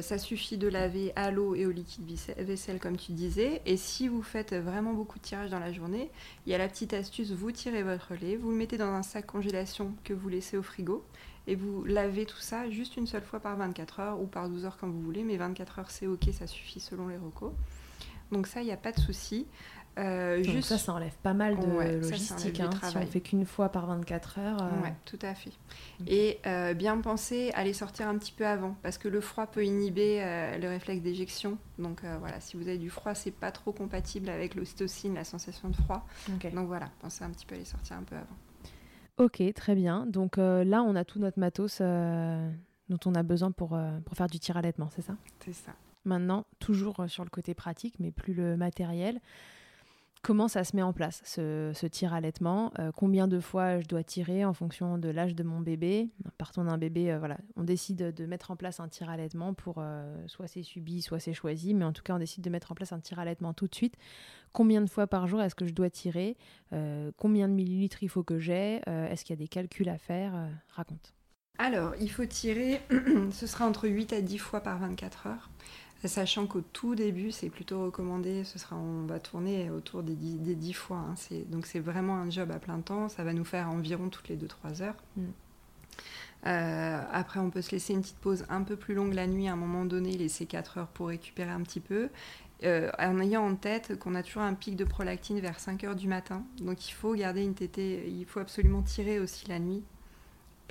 [0.00, 2.04] ça suffit de laver à l'eau et au liquide
[2.38, 3.62] vaisselle, comme tu disais.
[3.66, 6.10] Et si vous faites vraiment beaucoup de tirage dans la journée,
[6.46, 9.02] il y a la petite astuce, vous tirez votre lait, vous le mettez dans un
[9.02, 11.04] sac congélation que vous laissez au frigo.
[11.46, 14.64] Et vous lavez tout ça juste une seule fois par 24 heures ou par 12
[14.64, 17.52] heures quand vous voulez, mais 24 heures c'est ok, ça suffit selon les recos.
[18.32, 19.46] Donc ça, il n'y a pas de souci.
[19.98, 20.68] Euh, juste...
[20.68, 22.60] Ça, ça enlève pas mal de logistique.
[22.60, 24.62] Hein, si on fait qu'une fois par 24 heures.
[24.62, 24.88] Euh.
[25.04, 25.52] tout à fait.
[26.06, 29.46] Et euh, bien penser à les sortir un petit peu avant, parce que le froid
[29.46, 30.20] peut inhiber
[30.60, 31.58] le réflexe d'éjection.
[31.78, 35.68] Donc voilà, si vous avez du froid, c'est pas trop compatible avec l'ocytocine, la sensation
[35.68, 36.06] de froid.
[36.28, 38.36] Donc voilà, pensez un petit peu à les sortir un peu avant.
[39.18, 40.06] Ok, très bien.
[40.06, 44.38] Donc là, on a tout notre matos dont on a besoin pour, pour faire du
[44.38, 45.16] tir à c'est ça?
[45.44, 45.72] C'est ça.
[46.04, 49.20] Maintenant, toujours sur le côté pratique, mais plus le matériel.
[50.22, 54.04] Comment ça se met en place, ce, tir allaitement euh, Combien de fois je dois
[54.04, 58.14] tirer en fonction de l'âge de mon bébé Partons d'un bébé, euh, voilà, on décide
[58.14, 61.74] de mettre en place un tir allaitement pour euh, soit c'est subi, soit c'est choisi,
[61.74, 63.74] mais en tout cas on décide de mettre en place un tir allaitement tout de
[63.74, 63.96] suite.
[64.52, 66.36] Combien de fois par jour est-ce que je dois tirer?
[67.16, 68.80] Combien de millilitres il faut que j'ai?
[68.86, 70.34] Est-ce qu'il y a des calculs à faire?
[70.68, 71.14] Raconte.
[71.58, 72.80] Alors, il faut tirer,
[73.30, 75.50] ce sera entre 8 à 10 fois par 24 heures.
[76.04, 80.38] Sachant qu'au tout début, c'est plutôt recommandé, ce sera, on va tourner autour des 10,
[80.38, 80.96] des fois.
[80.96, 81.14] Hein.
[81.48, 84.36] donc c'est vraiment un job à plein temps, ça va nous faire environ toutes les
[84.36, 84.96] 2-3 heures.
[85.16, 85.22] Mm.
[86.46, 89.46] Euh, après, on peut se laisser une petite pause un peu plus longue la nuit,
[89.46, 92.08] à un moment donné, laisser 4 heures pour récupérer un petit peu.
[92.64, 95.96] Euh, en ayant en tête qu'on a toujours un pic de prolactine vers 5 heures
[95.96, 96.44] du matin.
[96.58, 99.82] Donc il faut garder une tétée, il faut absolument tirer aussi la nuit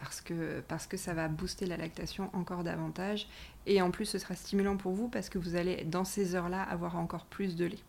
[0.01, 3.27] parce que, parce que ça va booster la lactation encore davantage.
[3.67, 6.63] Et en plus, ce sera stimulant pour vous parce que vous allez, dans ces heures-là,
[6.63, 7.79] avoir encore plus de lait.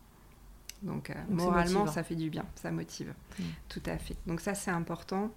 [0.82, 3.14] Donc, euh, moralement, ça fait du bien, ça motive.
[3.38, 3.42] Mm.
[3.70, 4.16] Tout à fait.
[4.26, 5.30] Donc ça, c'est important.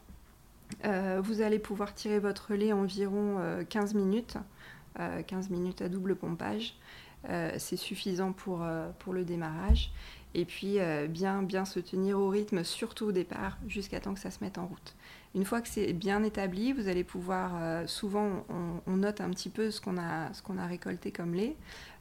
[0.83, 4.37] Euh, vous allez pouvoir tirer votre lait environ 15 euh, minutes,
[4.97, 6.75] 15 minutes à double pompage.
[7.57, 8.65] c'est suffisant pour,
[8.99, 9.93] pour le démarrage.
[10.33, 14.31] Et puis, bien, bien se tenir au rythme, surtout au départ, jusqu'à temps que ça
[14.31, 14.95] se mette en route.
[15.35, 18.45] Une fois que c'est bien établi, vous allez pouvoir, euh, souvent
[18.87, 21.57] on, note un petit peu ce qu'on a, a récolté comme lait.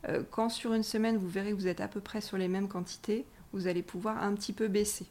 [0.09, 2.47] Euh, quand sur une semaine, vous verrez que vous êtes à peu près sur les
[2.47, 5.07] mêmes quantités, vous allez pouvoir un petit peu baisser.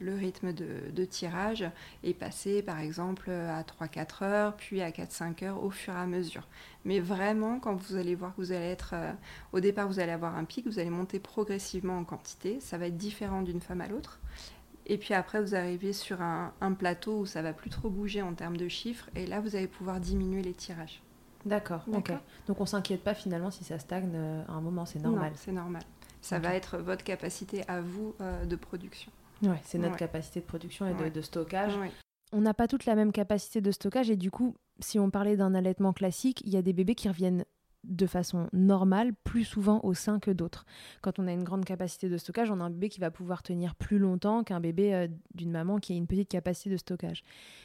[0.00, 1.66] le rythme de, tirage
[2.02, 6.06] et passer par exemple à 3-4 heures, puis à 4-5 heures au fur et à
[6.06, 6.48] mesure.
[6.86, 9.12] Mais vraiment, quand vous allez voir que vous allez être, euh,
[9.52, 12.86] au départ vous allez avoir un pic, vous allez monter progressivement en quantité, ça va
[12.86, 14.18] être différent d'une femme à l'autre.
[14.90, 18.34] Et puis après, vous arrivez sur un, plateau où ça va plus trop bouger en
[18.34, 21.00] termes de chiffres, et là, vous allez pouvoir diminuer les tirages.
[21.46, 22.12] D'accord, ok.
[22.48, 25.32] Donc on s'inquiète pas finalement si ça stagne euh, à un moment, c'est normal.
[25.36, 25.82] c'est normal.
[26.20, 29.12] Ça va être votre capacité à vous euh, de production.
[29.42, 31.72] Oui, c'est notre capacité de production et de, stockage.
[32.32, 35.36] On n'a pas toute la même capacité de stockage et du coup, si on parlait
[35.36, 37.44] d'un allaitement classique, il y a des bébés qui reviennent
[37.84, 40.66] de façon normale plus souvent au sein que d'autres.
[41.00, 43.42] Quand on a une grande capacité de stockage, on a un bébé qui va pouvoir
[43.42, 47.22] tenir plus longtemps qu'un bébé euh, d'une maman qui a une petite capacité de stockage.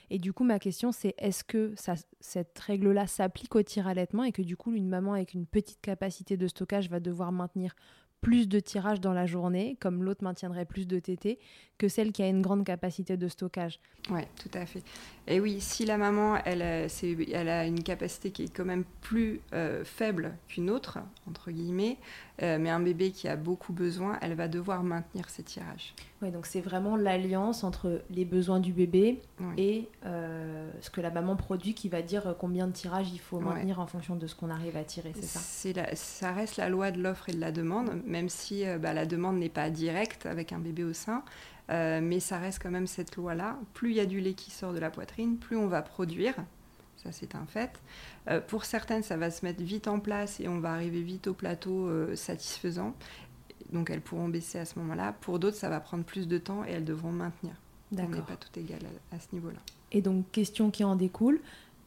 [0.10, 1.74] Et du coup, ma question c'est est-ce que
[2.20, 5.82] cette règle-là s'applique au tir allaitement et que du coup, une maman avec une petite
[5.82, 7.76] capacité de stockage va devoir maintenir
[8.26, 11.38] plus de tirage dans la journée, comme l'autre maintiendrait plus de TT,
[11.78, 13.80] que celle qui a une grande capacité de stockage.
[14.10, 14.82] Oui, tout à fait.
[15.28, 19.42] Et oui, si la maman, elle, elle a une capacité qui est quand même plus
[19.54, 20.98] euh, faible qu'une autre,
[21.30, 21.98] entre guillemets,
[22.42, 25.94] euh, mais un bébé qui a beaucoup besoin, elle va devoir maintenir ses tirages.
[26.22, 29.22] Oui, donc c'est vraiment l'alliance entre les besoins du bébé
[29.58, 33.40] et euh, ce que la maman produit qui va dire combien de tirages il faut
[33.40, 35.40] maintenir en fonction de ce qu'on arrive à tirer, c'est ça?
[35.94, 39.38] Ça reste la loi de l'offre et de la demande, même si bah, la demande
[39.38, 41.24] n'est pas directe avec un bébé au sein.
[41.72, 43.58] Euh, mais ça reste quand même cette loi-là.
[43.74, 46.36] Plus il y a du lait qui sort de la poitrine, plus on va produire.
[47.06, 47.80] Ça, c'est un fait.
[48.30, 51.28] Euh, pour certaines, ça va se mettre vite en place et on va arriver vite
[51.28, 52.96] au plateau euh, satisfaisant.
[53.72, 55.14] Donc, elles pourront baisser à ce moment-là.
[55.22, 57.54] Pour d'autres, ça va prendre plus de temps et elles devront maintenir.
[57.92, 58.80] On n'est pas tout égal
[59.12, 59.60] à ce niveau-là.
[59.92, 61.40] Et donc, question qui en découle,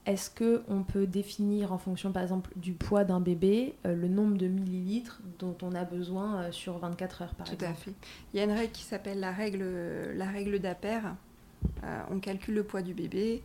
[0.06, 4.38] est-ce qu'on peut définir en fonction par exemple du poids d'un bébé euh, le nombre
[4.38, 7.72] de millilitres dont on a besoin euh, sur 24 heures par Tout exemple?
[7.72, 7.92] à fait.
[8.32, 9.64] Il y a une règle qui s'appelle la règle,
[10.14, 11.14] la règle d'Aper.
[11.84, 13.42] Euh, on calcule le poids du bébé,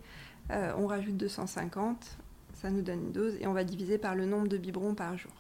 [0.49, 2.17] on rajoute 250,
[2.53, 5.17] ça nous donne une dose et on va diviser par le nombre de biberons par
[5.17, 5.32] jour.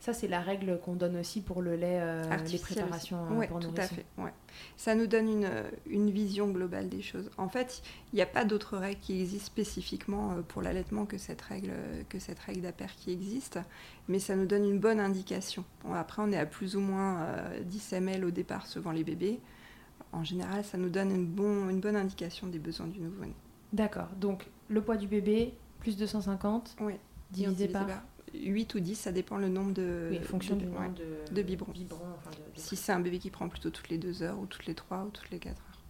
[0.00, 2.02] ça, c'est la règle qu'on donne aussi pour le lait,
[2.50, 4.04] les préparations Oui, tout à fait.
[4.18, 4.32] Ouais
[4.76, 5.50] ça nous donne une,
[5.86, 7.30] une, vision globale des choses.
[7.38, 11.18] En fait, il n'y a pas d'autres règles qui existent spécifiquement euh, pour l'allaitement que
[11.18, 11.72] cette règle,
[12.08, 13.58] que cette règle d'APER qui existe,
[14.08, 15.64] mais ça nous donne une bonne indication.
[15.92, 17.26] après, on est à plus ou moins
[17.64, 19.40] 10 euh, ml au départ suivant les bébés.
[20.12, 23.34] En général, ça nous donne une, bon, une bonne indication des besoins du nouveau-né.
[23.72, 24.08] D'accord.
[24.20, 26.94] Donc, le poids du bébé, plus 250, oui.
[27.30, 27.86] divisé, par...
[28.34, 31.42] 8 ou 10, ça dépend le nombre de, oui, fonction de, du nombre de, de
[31.42, 31.72] biberons.
[32.54, 35.04] si c'est un bébé qui prend plutôt toutes les 2 heures ou toutes les 3
[35.04, 35.82] ou toutes les 4 heures.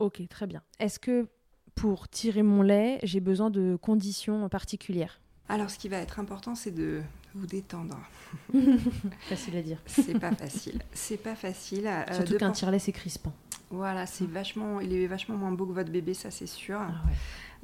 [0.00, 0.62] Ok, très bien.
[0.80, 1.28] Est-ce que
[1.74, 5.20] pour tirer mon lait, j'ai besoin de conditions particulières?
[5.48, 7.02] Alors, ce qui va être important, c'est de
[7.34, 7.98] vous détendre.
[9.20, 9.78] facile à dire.
[9.86, 10.80] C'est pas facile.
[10.92, 11.86] C'est pas facile.
[11.86, 13.32] Euh, Surtout qu'un tire-lait, c'est crispant.
[13.70, 16.78] Voilà, c'est vachement, il est vachement moins beau que votre bébé, ça c'est sûr.
[16.80, 17.14] Ah ouais.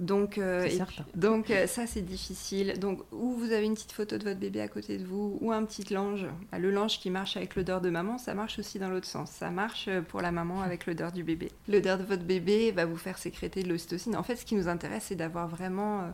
[0.01, 0.67] Donc, euh,
[1.15, 2.79] donc euh, ça c'est difficile.
[2.81, 5.53] Donc, ou vous avez une petite photo de votre bébé à côté de vous, ou
[5.53, 6.27] un petit linge.
[6.51, 9.31] Bah, le linge qui marche avec l'odeur de maman, ça marche aussi dans l'autre sens.
[9.31, 11.51] Ça marche euh, pour la maman avec l'odeur du bébé.
[11.69, 14.17] L'odeur de votre bébé va vous faire sécréter de l'ocytocine.
[14.17, 16.11] En fait, ce qui nous intéresse, c'est d'avoir vraiment...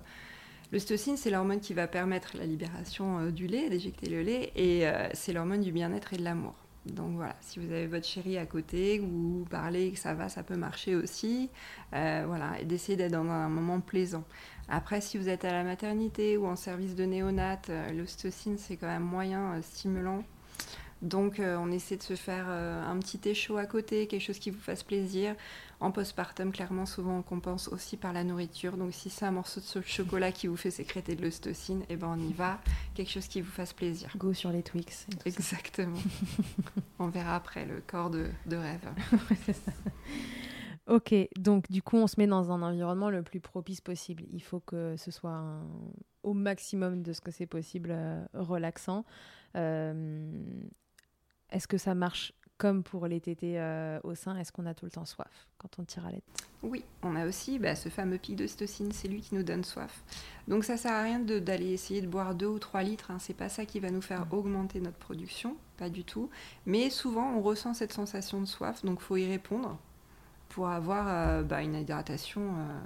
[0.73, 5.33] L'ocytocine, c'est l'hormone qui va permettre la libération du lait, d'éjecter le lait, et c'est
[5.33, 6.55] l'hormone du bien-être et de l'amour.
[6.93, 10.29] Donc voilà, si vous avez votre chérie à côté, que vous parlez, que ça va,
[10.29, 11.51] ça peut marcher aussi.
[11.95, 14.25] Euh, voilà, et d'essayer d'être dans un moment plaisant.
[14.69, 18.77] Après, si vous êtes à la maternité ou en service de néonat, euh, l'ocytocine, c'est
[18.77, 20.23] quand même moyen euh, stimulant
[21.03, 24.23] donc euh, on essaie de se faire euh, un petit thé chaud à côté, quelque
[24.23, 25.35] chose qui vous fasse plaisir.
[25.79, 28.79] En postpartum, clairement, souvent on compense aussi par la nourriture.
[28.79, 32.17] Donc si c'est un morceau de chocolat qui vous fait sécréter de l'ostocine, eh ben
[32.17, 32.61] on y va.
[32.95, 34.11] Quelque chose qui vous fasse plaisir.
[34.17, 35.07] Go sur les Twix.
[35.27, 35.99] Exactement.
[36.99, 38.89] on verra après le corps de, rêve.
[40.89, 44.23] Ok, donc du coup, on se met dans un environnement le plus propice possible.
[44.33, 45.43] Il faut que ce soit
[46.23, 49.05] au maximum de ce que c'est possible euh, relaxant.
[51.57, 54.37] Est-ce que ça marche comme pour les tétés euh, au sein?
[54.37, 56.21] Est-ce qu'on a tout le temps soif quand on tire à l'aide?
[56.63, 59.65] Oui, on a aussi bah, ce fameux pic de stocine, c'est lui qui nous donne
[59.65, 60.03] soif.
[60.49, 63.17] Donc ça sert à rien d'aller essayer de boire 2 ou 3 litres, hein.
[63.19, 66.29] c'est pas ça qui va nous faire augmenter notre production, pas du tout.
[66.67, 69.79] Mais souvent on ressent cette sensation de soif, donc faut y répondre
[70.51, 72.79] pour avoir euh, bah, une hydratation euh,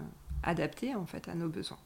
[0.43, 1.79] adapté en fait à nos besoins.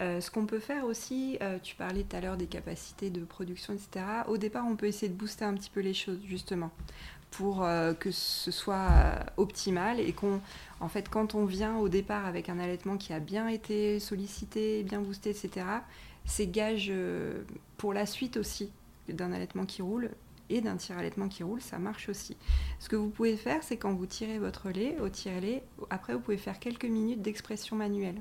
[0.00, 3.24] Euh, ce qu'on peut faire aussi, euh, tu parlais tout à l'heure des capacités de
[3.24, 4.04] production, etc.
[4.28, 6.70] Au départ, on peut essayer de booster un petit peu les choses justement
[7.30, 10.40] pour euh, que ce soit optimal et qu'on,
[10.88, 15.00] fait, quand on vient au départ avec un allaitement qui a bien été sollicité, bien
[15.00, 15.66] boosté, etc.
[16.24, 16.92] C'est gage
[17.76, 18.70] pour la suite aussi
[19.08, 20.10] d'un allaitement qui roule
[20.50, 22.36] et d'un tire-allaitement qui roule, ça marche aussi.
[22.78, 26.20] Ce que vous pouvez faire, c'est quand vous tirez votre lait, au tire-lait, après vous
[26.20, 28.20] pouvez faire quelques minutes d'expression manuelle.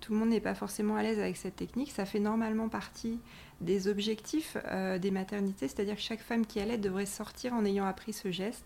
[0.00, 1.92] Tout le monde n'est pas forcément à l'aise avec cette technique.
[1.92, 3.20] Ça fait normalement partie
[3.60, 7.86] des objectifs euh, des maternités, c'est-à-dire que chaque femme qui allait devrait sortir en ayant
[7.86, 8.64] appris ce geste.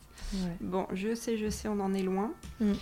[0.61, 2.33] Bon, je sais, je sais, on en est loin.
[2.61, 2.73] Mm.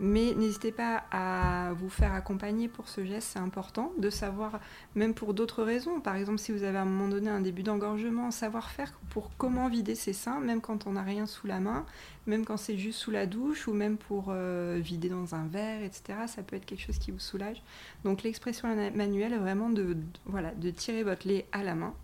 [0.00, 4.58] Mais n'hésitez pas à vous faire accompagner pour ce geste, c'est important de savoir,
[4.96, 6.00] même pour d'autres raisons.
[6.00, 9.30] Par exemple, si vous avez à un moment donné un début d'engorgement, savoir faire pour
[9.38, 11.86] comment vider ses seins, même quand on n'a rien sous la main,
[12.26, 15.82] même quand c'est juste sous la douche, ou même pour euh, vider dans un verre,
[15.84, 16.18] etc.
[16.26, 17.62] Ça peut être quelque chose qui vous soulage.
[18.04, 21.94] Donc l'expression manuelle est vraiment de, voilà, de tirer votre lait à la main.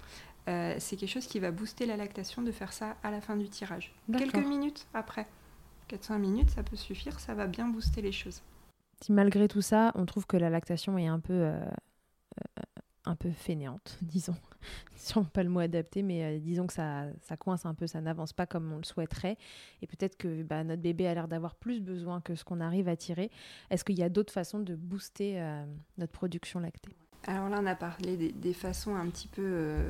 [0.49, 3.37] Euh, c'est quelque chose qui va booster la lactation de faire ça à la fin
[3.37, 3.93] du tirage.
[4.17, 5.27] Quelques minutes après.
[5.91, 8.43] 4-5 minutes, ça peut suffire, ça va bien booster les choses.
[9.01, 12.63] Si malgré tout ça, on trouve que la lactation est un peu, euh, euh,
[13.07, 14.37] un peu fainéante, disons,
[15.17, 18.01] on pas le mot adapté, mais euh, disons que ça, ça coince un peu, ça
[18.01, 19.37] n'avance pas comme on le souhaiterait,
[19.83, 22.89] et peut-être que bah, notre bébé a l'air d'avoir plus besoin que ce qu'on arrive
[22.89, 23.31] à tirer.
[23.71, 25.43] Est-ce qu'il y a d'autres façons de booster
[25.99, 26.95] notre production lactée?
[27.27, 29.83] Alors là, on a parlé des, des façons un petit peu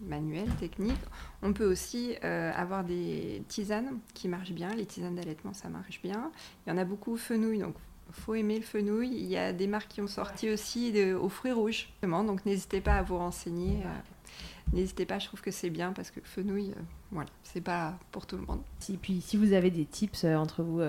[0.00, 1.00] manuel, technique.
[1.42, 4.70] On peut aussi euh, avoir des tisanes qui marchent bien.
[4.70, 6.30] Les tisanes d'allaitement, ça marche bien.
[6.66, 7.74] Il y en a beaucoup au fenouil, donc
[8.10, 9.10] faut aimer le fenouil.
[9.10, 11.88] Il y a des marques qui ont sorti aussi aux fruits rouges.
[12.02, 13.82] Donc n'hésitez pas à vous renseigner.
[13.84, 16.80] Euh, n'hésitez pas, je trouve que c'est bien parce que le fenouil, euh,
[17.10, 18.60] voilà, c'est pas pour tout le monde.
[18.88, 20.80] Et puis si vous avez des tips entre vous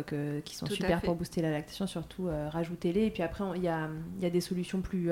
[0.46, 3.08] qui sont super pour booster la lactation, surtout rajoutez-les.
[3.08, 3.90] Et puis après, il y a,
[4.22, 5.10] y a, des solutions plus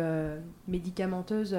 [0.67, 1.57] médicamenteuses.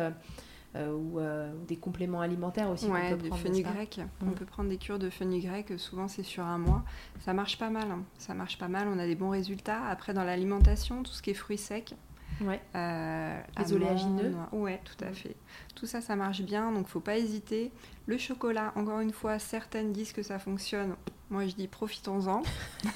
[0.76, 2.86] Euh, euh, ou, des compléments alimentaires aussi.
[2.86, 4.00] Ouais, du fenugrec.
[4.22, 4.34] On mm.
[4.34, 6.84] peut prendre des cures de fenugrec, souvent c'est sur un mois.
[7.20, 7.90] Ça marche pas mal.
[7.90, 8.02] Hein.
[8.18, 9.82] Ça marche pas mal, on a des bons résultats.
[9.86, 11.94] Après, dans l'alimentation, tout ce qui est fruits secs.
[12.42, 12.60] Ouais.
[12.76, 14.34] Euh, les oléagineux.
[14.52, 15.14] Ouais, tout à mm.
[15.14, 15.36] fait.
[15.74, 17.72] Tout ça, ça marche bien, donc faut pas hésiter.
[18.06, 20.94] Le chocolat, encore une fois, certaines disent que ça fonctionne.
[21.30, 22.42] Moi, je dis profitons-en.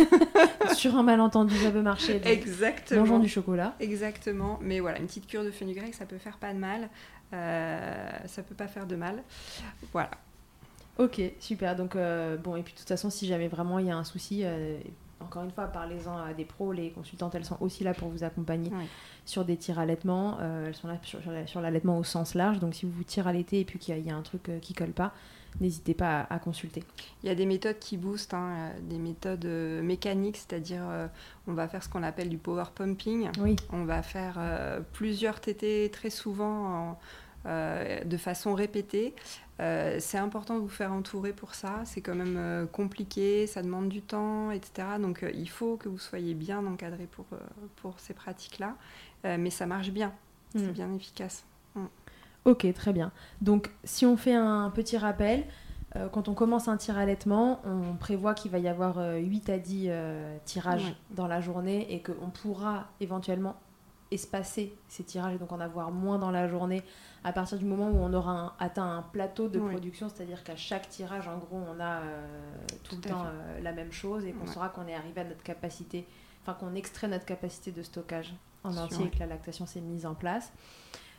[0.74, 2.20] Sur un malentendu, ça peut marcher.
[2.24, 3.00] Exactement.
[3.00, 3.74] Mangeons du chocolat.
[3.80, 4.58] Exactement.
[4.62, 6.88] Mais voilà, une petite cure de fenugrec, ça peut faire pas de mal.
[7.32, 9.22] Euh, ça peut pas faire de mal.
[9.92, 10.10] Voilà.
[10.98, 11.74] Ok, super.
[11.76, 14.04] Donc, euh, bon, et puis de toute façon, si jamais vraiment il y a un
[14.04, 14.78] souci, euh,
[15.20, 16.72] encore une fois, parlez-en à des pros.
[16.72, 18.70] Les consultantes, elles sont aussi là pour vous accompagner
[19.24, 20.38] sur des tirs allaitement.
[20.40, 20.98] elles sont là
[21.46, 22.58] sur, l'allaitement au sens large.
[22.58, 24.74] Donc, si vous vous tirez à l'été et puis qu'il y, a un truc qui
[24.74, 25.12] colle pas,
[25.60, 26.82] n'hésitez pas à, consulter.
[27.22, 30.82] Il y a des méthodes qui boostent, hein, des méthodes mécaniques, c'est-à-dire
[31.46, 33.30] on va faire ce qu'on appelle du power pumping.
[33.40, 33.56] Oui.
[33.72, 34.38] On va faire
[34.92, 36.98] plusieurs TT très souvent en,
[37.46, 39.14] euh, de façon répétée.
[39.60, 41.80] Euh, c'est important de vous faire entourer pour ça.
[41.84, 44.88] C'est quand même euh, compliqué, ça demande du temps, etc.
[45.00, 47.26] Donc il faut que vous soyez bien encadré pour,
[47.76, 48.76] pour ces pratiques-là.
[49.24, 50.12] mais ça marche bien,
[50.52, 50.72] c'est mm.
[50.72, 51.44] bien efficace.
[51.74, 51.86] Mm.
[52.44, 53.10] Ok, très bien.
[53.40, 55.44] Donc si on fait un petit rappel,
[56.12, 59.90] quand on commence un tir allaitement, on prévoit qu'il va y avoir 8 à 10
[60.44, 63.56] tirages dans la journée et qu'on pourra éventuellement
[64.12, 66.82] espacer ces tirages et donc en avoir moins dans la journée
[67.24, 70.88] à partir du moment où on aura atteint un plateau de production, c'est-à-dire qu'à chaque
[70.88, 72.26] tirage, en gros, on a euh,
[72.82, 75.42] tout, le temps euh, la même chose et qu'on saura qu'on est arrivé à notre
[75.42, 76.06] capacité,
[76.42, 80.04] enfin qu'on extrait notre capacité de stockage en entier et que la lactation s'est mise
[80.04, 80.52] en place.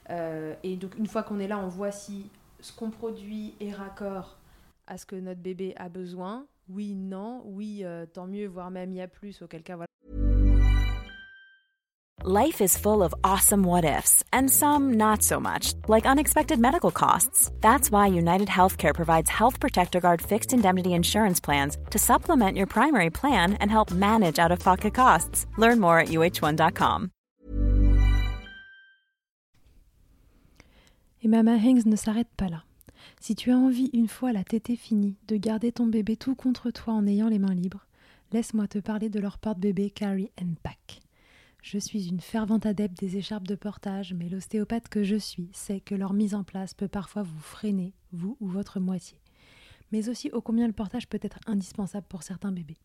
[0.09, 2.29] Euh, et donc une fois qu'on est là, on voit si
[2.59, 4.37] ce qu'on produit est raccord
[4.87, 6.45] à ce que notre bébé a besoin.
[6.69, 9.92] Oui, non, oui, tant mieux, voire même il y a plus, auquel cas voilà.
[12.25, 16.89] Life is full of awesome what ifs, and some not so much, like unexpected medical
[16.89, 17.51] costs.
[17.59, 22.65] That's why United Healthcare provides Health Protector Guard fixed indemnity insurance plans to supplement your
[22.65, 25.47] primary plan and help manage out of pocket costs.
[25.57, 27.09] Learn more at uh1.com.
[31.23, 32.63] Et Mama Hanks ne s'arrête pas là.
[33.19, 36.71] Si tu as envie, une fois la tétée finie, de garder ton bébé tout contre
[36.71, 37.85] toi en ayant les mains libres,
[38.31, 41.02] laisse-moi te parler de leur porte-bébé Carry and Pack.
[41.63, 45.79] Je suis une fervente adepte des écharpes de portage, mais l'ostéopathe que je suis sait
[45.79, 49.17] que leur mise en place peut parfois vous freiner, vous ou votre moitié.
[49.93, 52.75] Mais aussi ô combien le portage peut être indispensable pour certains bébés.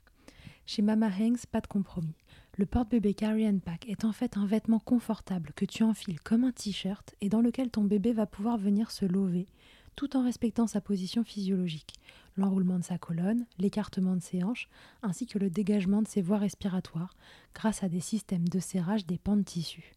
[0.65, 2.15] Chez Mama Hanks, pas de compromis.
[2.57, 6.45] Le porte-bébé Carry and Pack est en fait un vêtement confortable que tu enfiles comme
[6.45, 9.49] un t-shirt et dans lequel ton bébé va pouvoir venir se lever
[9.97, 11.95] tout en respectant sa position physiologique,
[12.39, 14.69] l'enroulement de sa colonne, l'écartement de ses hanches,
[15.03, 17.15] ainsi que le dégagement de ses voies respiratoires,
[17.55, 19.95] grâce à des systèmes de serrage des pans de tissu.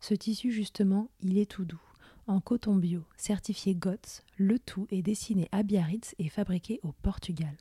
[0.00, 1.80] Ce tissu, justement, il est tout doux.
[2.26, 7.54] En coton bio, certifié GOTS, le tout est dessiné à Biarritz et fabriqué au Portugal.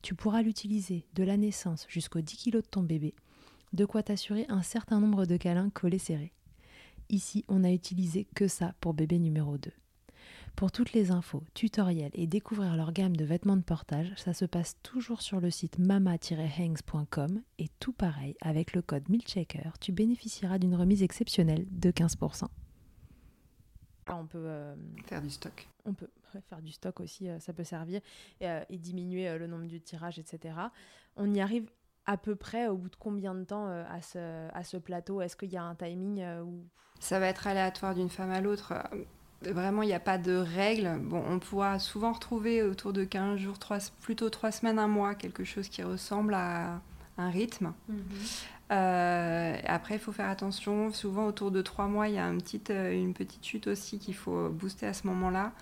[0.00, 3.14] Tu pourras l'utiliser de la naissance jusqu'aux 10 kg de ton bébé,
[3.74, 6.32] de quoi t'assurer un certain nombre de câlins collés serrés.
[7.10, 9.70] Ici, on n'a utilisé que ça pour bébé numéro 2.
[10.56, 14.44] Pour toutes les infos, tutoriels et découvrir leur gamme de vêtements de portage, ça se
[14.44, 20.58] passe toujours sur le site mama-hangs.com et tout pareil, avec le code MILCHECKER, tu bénéficieras
[20.58, 22.44] d'une remise exceptionnelle de 15%.
[24.08, 24.74] On peut euh,
[25.06, 25.68] faire du stock.
[25.86, 26.10] On peut
[26.48, 28.00] faire du stock aussi, euh, ça peut servir,
[28.40, 30.54] et, euh, et diminuer le nombre de tirages, etc.
[31.16, 31.70] On y arrive
[32.06, 35.20] à peu près au bout de combien de temps à, ce, à ce plateau?
[35.20, 36.64] Est-ce qu'il y a un timing où...
[36.98, 38.74] Ça va être aléatoire d'une femme à l'autre.
[39.42, 40.98] Vraiment, il n'y a pas de règle.
[41.00, 45.14] Bon, on pourra souvent retrouver autour de 15 jours, 3, plutôt 3 semaines, un mois,
[45.14, 46.80] quelque chose qui ressemble à
[47.16, 47.72] un rythme.
[47.88, 48.02] Mhm.
[48.72, 50.92] Euh, après, il faut faire attention.
[50.92, 53.98] Souvent, autour de 3 mois, il y a une petite, euh, une petite chute aussi
[53.98, 55.52] qu'il faut booster à ce moment-là.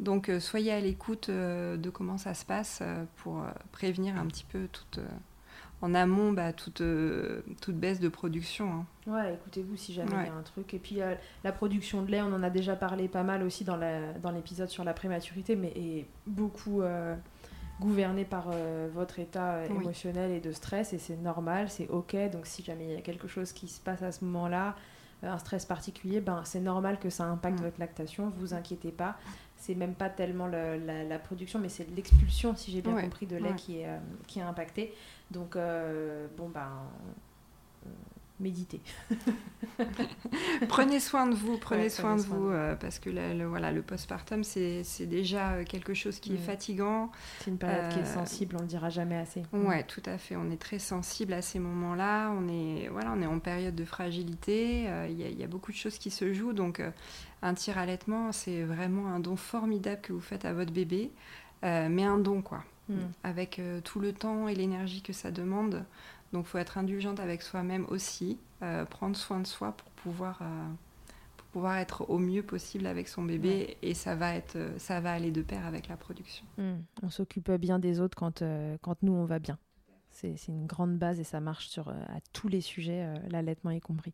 [0.00, 2.82] Donc, euh, soyez à l'écoute de comment ça se passe
[3.16, 5.00] pour prévenir un petit peu toute
[5.80, 6.82] en amont bah, toute,
[7.60, 8.72] toute baisse de production.
[8.72, 8.86] Hein.
[9.06, 10.74] Ouais, écoutez-vous si jamais il y a un truc.
[10.74, 10.98] Et puis
[11.44, 14.72] la production de lait, on en a déjà parlé pas mal aussi dans l'épisode dans
[14.72, 16.82] sur la prématurité, mais est beaucoup
[17.80, 22.16] gouverné par euh, votre état émotionnel et de stress et c'est normal, c'est ok.
[22.32, 24.74] Donc si jamais il y a quelque chose qui se passe à ce moment-là,
[25.24, 27.64] euh, un stress particulier, ben, c'est normal que ça impacte mm.
[27.64, 29.16] votre lactation, vous inquiétez pas.
[29.58, 33.54] C'est même pas tellement la, production, mais c'est l'expulsion, si j'ai bien compris, de lait
[33.56, 34.94] qui, est, euh, qui est impactée.
[35.30, 36.70] Donc, bon, ben
[38.40, 38.80] méditez.
[40.68, 44.44] prenez soin de vous, prenez soin de vous, euh, parce que le, voilà, le postpartum,
[44.44, 47.10] c'est déjà euh, quelque chose qui est fatigant.
[47.40, 49.42] C'est une période qui est euh, sensible, on le dira jamais assez.
[49.52, 50.36] Ouais, tout à fait.
[50.36, 52.30] On est très sensible à ces moments-là.
[52.30, 54.88] On est, voilà, on est en période de fragilité.
[55.08, 56.52] Il y, a beaucoup de choses qui se jouent.
[56.52, 56.82] Donc,
[57.42, 61.10] un tir allaitement, c'est vraiment un don formidable que vous faites à votre bébé,
[61.62, 62.64] mais un don, quoi.
[62.88, 62.94] Mm.
[63.22, 65.84] Avec tout le temps et l'énergie que ça demande.
[66.32, 70.40] Donc il faut être indulgente avec soi-même aussi, euh, prendre soin de soi pour pouvoir,
[70.42, 70.66] euh,
[71.36, 75.00] pour pouvoir être au mieux possible avec son bébé et ça va, être, euh, ça
[75.00, 76.44] va aller de pair avec la production.
[76.58, 76.78] Hmm.
[77.02, 78.42] On s'occupe bien des autres quand,
[78.82, 79.58] quand nous on va bien.
[80.10, 84.12] C'est une grande base et ça marche sur, à tous les sujets, l'allaitement y compris.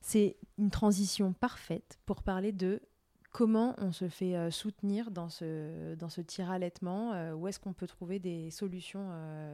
[0.00, 2.82] C'est une transition parfaite pour parler de
[3.30, 7.86] comment on se fait soutenir dans ce, dans ce tir allaitement Où est-ce qu'on peut
[7.86, 9.08] trouver des solutions,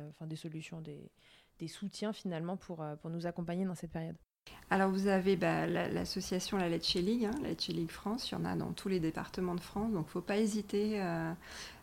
[0.09, 1.11] enfin des solutions, des,
[1.61, 4.16] des soutiens finalement pour, euh, pour nous accompagner dans cette période
[4.70, 8.38] alors vous avez bah, l'association La Let's League, hein, la Let's League France, il y
[8.38, 11.32] en a dans tous les départements de France, donc faut pas hésiter, euh,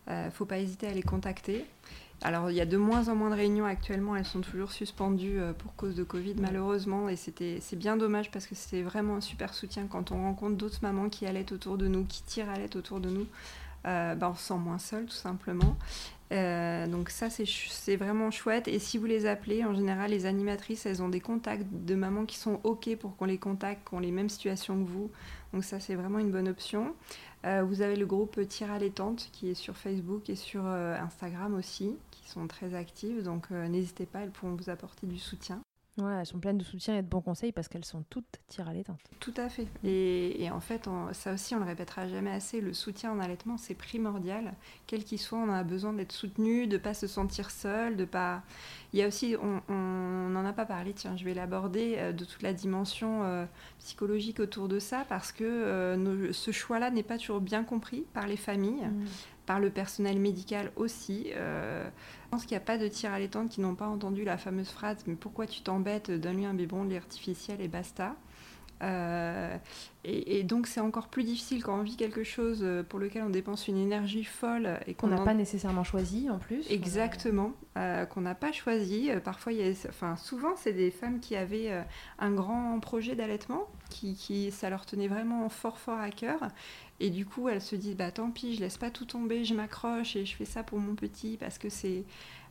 [0.08, 1.64] euh, faut pas hésiter à les contacter.
[2.20, 5.38] Alors il y a de moins en moins de réunions actuellement, elles sont toujours suspendues
[5.58, 9.20] pour cause de Covid malheureusement, et c'était c'est bien dommage parce que c'était vraiment un
[9.20, 12.56] super soutien quand on rencontre d'autres mamans qui allaitent autour de nous, qui tirent à
[12.56, 13.26] l'aide autour de nous.
[13.84, 15.76] bah, on se sent moins seul tout simplement.
[16.32, 18.68] Euh, donc ça, c'est vraiment chouette.
[18.68, 22.26] Et si vous les appelez, en général, les animatrices, elles ont des contacts de mamans
[22.26, 25.10] qui sont OK pour qu'on les contacte, qui ont les mêmes situations que vous.
[25.52, 26.94] Donc ça, c'est vraiment une bonne option.
[27.46, 30.96] Euh, vous avez le groupe Tire à l'étante qui est sur Facebook et sur euh,
[30.98, 33.22] Instagram aussi, qui sont très actives.
[33.22, 35.60] Donc n'hésitez pas, elles pourront vous apporter du soutien.
[35.98, 38.70] Ouais, elles sont pleines de soutien et de bons conseils parce qu'elles sont toutes tirées
[38.70, 39.00] à l'éteinte.
[39.18, 39.66] Tout à fait.
[39.84, 43.74] Et, en fait, ça aussi, on le répétera jamais assez, le soutien en allaitement, c'est
[43.74, 44.54] primordial.
[44.86, 48.04] Quel qu'il soit, on a besoin d'être soutenu, de ne pas se sentir seul, de
[48.04, 48.42] pas...
[48.92, 49.36] Il y a aussi,
[49.68, 53.44] on n'en a pas parlé, tiens, je vais l'aborder, euh, de toute la dimension euh,
[53.80, 58.26] psychologique autour de ça parce que euh, ce choix-là n'est pas toujours bien compris par
[58.26, 58.86] les familles.
[58.86, 59.04] Mm
[59.48, 61.32] par le personnel médical aussi.
[61.34, 61.88] Euh,
[62.24, 64.68] je pense qu'il n'y a pas de tir à qui n'ont pas entendu la fameuse
[64.68, 68.14] phrase Mais pourquoi tu t'embêtes Donne-lui un biberon de lait artificiel et basta.
[68.82, 69.56] Euh,
[70.04, 73.30] et, donc c'est encore plus difficile quand on vit quelque chose euh, pour lequel on
[73.30, 76.70] dépense une énergie folle et qu'on n'a pas nécessairement choisi en plus.
[76.70, 79.10] Exactement, qu'on n'a pas choisi.
[79.24, 79.72] parfois, il y a...
[79.88, 81.72] enfin souvent c'est des femmes qui avaient
[82.18, 86.40] un grand projet d'allaitement, qui, ça leur tenait vraiment fort fort à cœur
[87.00, 89.54] et du coup, elles se disent bah tant pis, je laisse pas tout tomber, je
[89.54, 92.04] m'accroche et je fais ça pour mon petit parce que c'est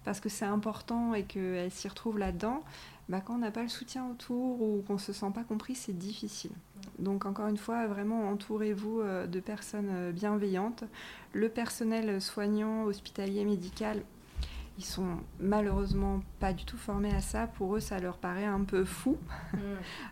[0.05, 2.63] parce que c'est important et qu'elles s'y retrouvent là-dedans.
[3.09, 5.97] Bah, quand on n'a pas le soutien autour ou qu'on se sent pas compris, c'est
[5.97, 6.51] difficile.
[6.97, 10.85] Donc encore une fois, vraiment entourez-vous euh, de personnes euh, bienveillantes.
[11.33, 14.01] Le personnel soignant, hospitalier, médical,
[14.77, 17.47] ils sont malheureusement pas du tout formés à ça.
[17.47, 19.17] Pour eux, ça leur paraît un peu fou.
[19.53, 19.57] Mm.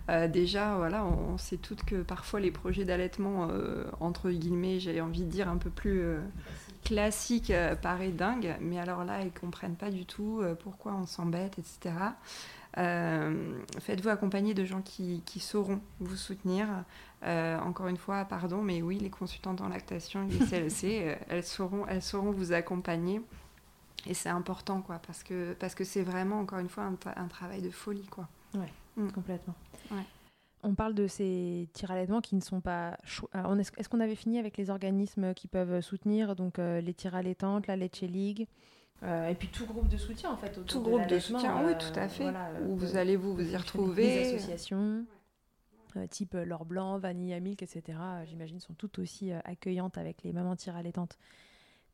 [0.07, 5.01] Euh, déjà, voilà, on, sait toutes que parfois les projets d'allaitement, euh, entre guillemets, j'ai
[5.01, 6.22] envie de dire un peu plus euh,
[6.84, 7.51] classiques,
[7.82, 8.55] paraît dingue.
[8.61, 11.95] Mais alors là, ils comprennent pas du tout pourquoi on s'embête, etc.
[13.80, 16.68] Faites-vous accompagner de gens qui, qui sauront vous soutenir.
[17.24, 22.03] encore une fois, pardon, mais oui, les consultantes en lactation, les CLC, elles, sauront, elles
[22.03, 23.22] sauront vous accompagner
[24.08, 27.62] et c'est important, quoi, parce que parce que c'est vraiment, encore une fois, un, travail
[27.62, 28.28] de folie, quoi.
[28.54, 29.12] Ouais, mm.
[29.12, 29.56] complètement.
[29.91, 30.04] Ouais.
[30.64, 32.98] on parle de ces tirs allaitements qui ne sont pas.
[33.04, 37.76] Est-ce qu'on avait fini avec les organismes qui peuvent soutenir donc les tirs allaitantes, la
[37.76, 38.48] Leche League
[39.04, 40.66] et puis tout groupe de soutien en fait.
[40.66, 42.32] Tout groupe de soutien, oui, tout à fait.
[42.66, 44.04] où vous allez vous, vous y retrouver.
[44.04, 45.06] Des associations.
[46.10, 50.76] type L'Or Blanc, Vanilla Milk, etc., j'imagine, sont toutes aussi accueillantes avec les mamans tir
[50.76, 51.18] allaitantes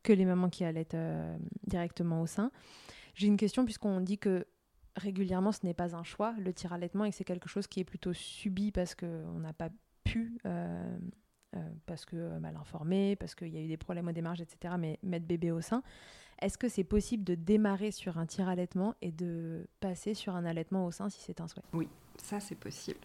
[0.02, 0.96] que les mamans qui allaitent
[1.66, 2.50] directement au sein.
[3.14, 4.46] J'ai une question, puisqu'on dit que
[4.96, 7.80] régulièrement, ce n'est pas un choix, le tir allaitement, et que c'est quelque chose qui
[7.80, 9.70] est plutôt subi parce qu'on n'a pas
[10.04, 10.98] pu, euh,
[11.56, 14.40] euh, parce que euh, mal informé, parce qu'il y a eu des problèmes au démarrage,
[14.40, 15.82] etc., mais mettre bébé au sein.
[16.40, 20.44] Est-ce que c'est possible de démarrer sur un tir allaitement et de passer sur un
[20.44, 21.62] allaitement au sein si c'est un souhait?
[21.72, 22.98] Oui, ça c'est possible.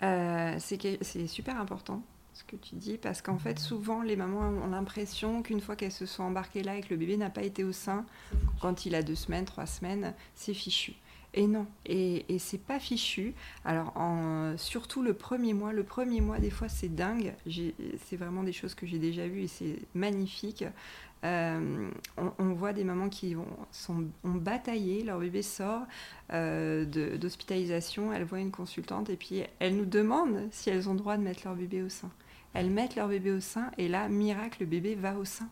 [0.00, 2.02] c'est super important
[2.34, 5.92] ce que tu dis, parce qu'en fait, souvent, les mamans ont l'impression qu'une fois qu'elles
[5.92, 8.04] se sont embarquées là et que le bébé n'a pas été au sein,
[8.60, 10.94] quand il a deux semaines, trois semaines, c'est fichu.
[11.34, 13.34] Et non, et, et c'est pas fichu.
[13.64, 13.94] Alors,
[14.58, 17.34] surtout le premier mois, le premier mois, des fois, c'est dingue.
[18.06, 20.64] C'est vraiment des choses que j'ai déjà vues et c'est magnifique.
[21.24, 25.82] Euh, on, voit des mamans qui vont, sont, ont bataillé, leur bébé sort
[26.32, 26.84] euh,
[27.16, 31.22] d'hospitalisation, elles voient une consultante et puis elles nous demandent si elles ont droit de
[31.22, 32.10] mettre leur bébé au sein.
[32.54, 35.48] Elles mettent leur bébé au sein et là, miracle, le bébé va au sein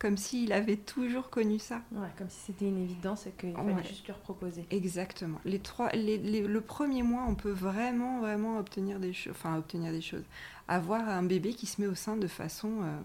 [0.00, 1.82] comme s'il avait toujours connu ça.
[1.92, 4.64] Ouais, comme si c'était une évidence et qu'il fallait juste leur proposer.
[4.70, 5.38] Exactement.
[5.44, 10.00] Les trois, le premier mois, on peut vraiment, vraiment obtenir des choses, enfin obtenir des
[10.00, 10.24] choses.
[10.68, 12.98] Avoir un bébé qui se met au sein de façon euh,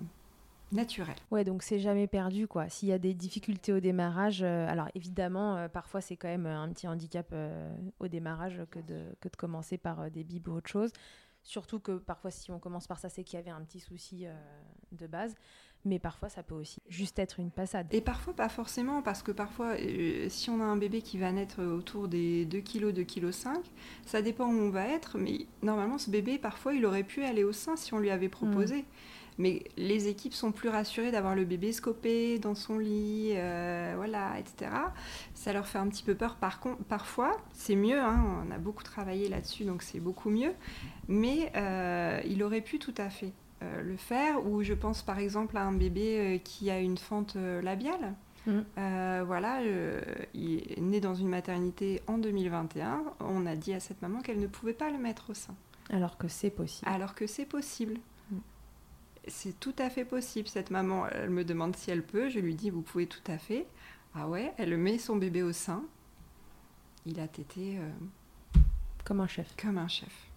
[0.76, 1.16] naturelle.
[1.32, 2.70] Ouais, donc c'est jamais perdu, quoi.
[2.70, 6.46] S'il y a des difficultés au démarrage, euh, alors évidemment, euh, parfois c'est quand même
[6.46, 7.34] un petit handicap
[8.00, 10.92] au démarrage que de, que de commencer par des bibes ou autre chose.
[11.44, 14.26] Surtout que parfois, si on commence par ça, c'est qu'il y avait un petit souci
[14.92, 15.36] de base
[15.86, 17.88] mais parfois ça peut aussi juste être une passade.
[17.92, 21.32] Et parfois pas forcément, parce que parfois, euh, si on a un bébé qui va
[21.32, 23.64] naître autour des 2 kg, 2 kg 5,
[24.06, 27.44] ça dépend où on va être, mais normalement ce bébé, parfois, il aurait pu aller
[27.44, 28.82] au sein si on lui avait proposé.
[28.82, 28.86] Mm.
[29.38, 34.40] Mais les équipes sont plus rassurées d'avoir le bébé scopé dans son lit, euh, voilà,
[34.40, 34.72] etc.
[35.34, 36.36] Ça leur fait un petit peu peur.
[36.36, 38.00] Par contre, parfois, c'est mieux.
[38.00, 40.54] Hein, on a beaucoup travaillé là-dessus, donc c'est beaucoup mieux.
[41.08, 43.34] Mais euh, il aurait pu tout à fait.
[43.64, 47.36] Euh, le faire, ou je pense par exemple à un bébé qui a une fente
[47.36, 48.14] labiale.
[48.48, 48.62] Mm.
[49.26, 49.60] voilà,
[50.34, 53.04] il est né dans une maternité en 2021.
[53.20, 55.56] On a dit à cette maman qu'elle ne pouvait pas le mettre au sein.
[55.90, 56.90] Alors que c'est possible.
[56.90, 58.00] Alors que c'est possible.
[59.28, 60.48] C'est tout à fait possible.
[60.48, 62.30] Cette maman, elle me demande si elle peut.
[62.30, 63.66] Je lui dis, vous pouvez tout à fait.
[64.14, 65.84] Ah ouais, elle met son bébé au sein.
[67.06, 67.78] Il a tété.
[69.04, 69.56] Comme un chef.
[69.58, 70.30] Comme un chef.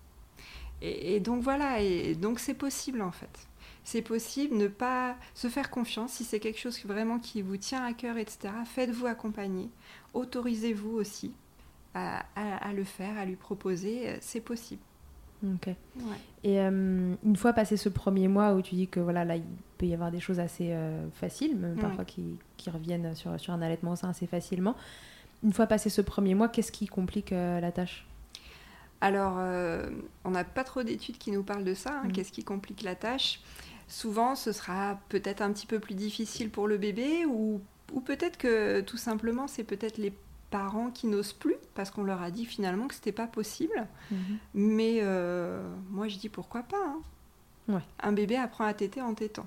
[0.80, 3.48] Et, donc voilà, et donc c'est possible en fait.
[3.82, 7.84] C'est possible, ne pas se faire confiance si c'est quelque chose vraiment qui vous tient
[7.84, 8.52] à cœur, etc.
[8.64, 9.70] Faites-vous accompagner,
[10.14, 11.32] autorisez-vous aussi
[11.94, 12.22] à,
[12.72, 14.82] le faire, à lui proposer, c'est possible.
[15.44, 15.68] Ok.
[16.44, 19.44] Et euh, une fois passé ce premier mois où tu dis que voilà là il
[19.76, 23.62] peut y avoir des choses assez euh, faciles, même parfois qui, reviennent sur, sur un
[23.62, 24.74] allaitement sein assez facilement.
[25.44, 28.04] Une fois passé ce premier mois, qu'est-ce qui complique euh, la tâche?
[29.00, 29.38] Alors,
[30.24, 32.00] on n'a pas trop d'études qui nous parlent de ça.
[32.00, 32.12] Hein, mm.
[32.12, 33.40] Qu'est-ce qui complique la tâche?
[33.86, 37.60] Souvent, ce sera peut-être un petit peu plus difficile pour le bébé ou,
[38.04, 40.12] peut-être que tout simplement, c'est peut-être les
[40.50, 43.86] parents qui n'osent plus parce qu'on leur a dit finalement que c'était pas possible.
[44.12, 44.36] Mm-hmm.
[44.54, 46.94] Mais euh, moi, je dis pourquoi pas.
[47.70, 47.82] Hein.
[48.00, 49.46] Un bébé apprend à téter en tétant.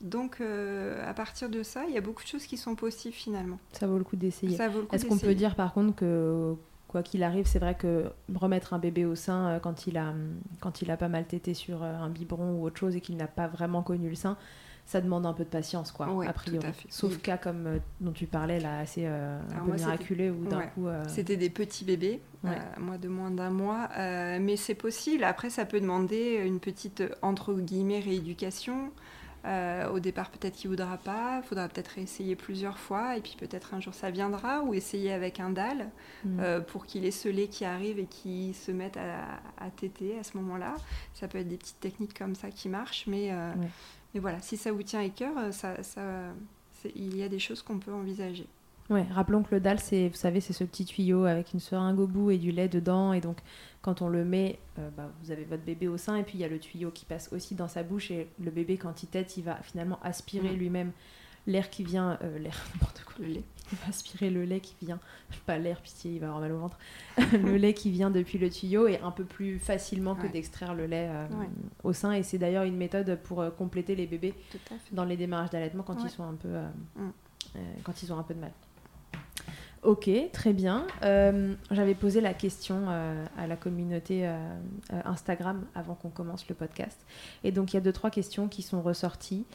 [0.00, 3.14] Donc, euh, à partir de ça, il y a beaucoup de choses qui sont possibles
[3.14, 3.58] finalement.
[3.72, 4.58] Ça vaut le coup d'essayer.
[4.92, 6.54] Est-ce qu'on peut dire par contre que
[6.88, 10.14] quoi qu'il arrive, c'est vrai que remettre un bébé au sein euh, quand il a,
[10.60, 13.28] quand il a pas mal tété sur un biberon ou autre chose et qu'il n'a
[13.28, 14.36] pas vraiment connu le sein,
[14.90, 16.66] ça demande un peu de patience, quoi, a priori.
[16.88, 20.86] Sauf cas comme euh, dont tu parlais, là, assez un peu miraculé, ou d'un coup...
[21.06, 22.20] C'était des petits bébés,
[22.78, 25.22] moi de moins d'un mois, mais c'est possible.
[25.22, 28.90] Après, ça peut demander une petite, entre guillemets, rééducation.
[29.46, 33.22] Euh, au départ, peut-être qu'il ne voudra pas, il faudra peut-être essayer plusieurs fois, et
[33.22, 35.88] puis peut-être un jour ça viendra, ou essayer avec un dalle
[36.24, 36.40] mm.
[36.40, 40.18] euh, pour qu'il ait ce lait qui arrive et qui se mette à, à téter
[40.18, 40.74] à ce moment-là.
[41.14, 43.50] Ça peut être des petites techniques comme ça qui marchent, mais, euh,
[44.14, 46.32] mais voilà, si ça vous tient à cœur, ça, ça,
[46.94, 48.46] il y a des choses qu'on peut envisager.
[48.90, 52.00] Ouais, rappelons que le dalle, c'est, vous savez, c'est ce petit tuyau avec une seringue
[52.00, 53.38] au bout et du lait dedans, et donc
[53.82, 56.40] quand on le met, euh, bah, vous avez votre bébé au sein et puis il
[56.40, 59.06] y a le tuyau qui passe aussi dans sa bouche et le bébé quand il
[59.06, 60.90] tète, il va finalement aspirer lui-même
[61.46, 63.44] l'air qui vient, euh, l'air n'importe quoi, le lait.
[63.72, 64.98] Il va aspirer le lait qui vient,
[65.46, 66.78] pas l'air, pitié, il va avoir mal au ventre.
[67.32, 70.86] le lait qui vient depuis le tuyau et un peu plus facilement que d'extraire le
[70.86, 71.26] lait euh,
[71.84, 74.34] au sein et c'est d'ailleurs une méthode pour compléter les bébés
[74.92, 76.48] dans les démarrages d'allaitement quand ils sont un peu,
[76.96, 77.60] mm.
[77.84, 78.52] quand ils ont un peu de mal.
[79.82, 80.86] Ok, très bien.
[81.02, 84.36] Euh, J'avais posé la question euh, à la communauté euh,
[84.92, 87.00] euh, Instagram avant qu'on commence le podcast.
[87.44, 89.46] Et donc, il y a deux, trois questions qui sont ressorties.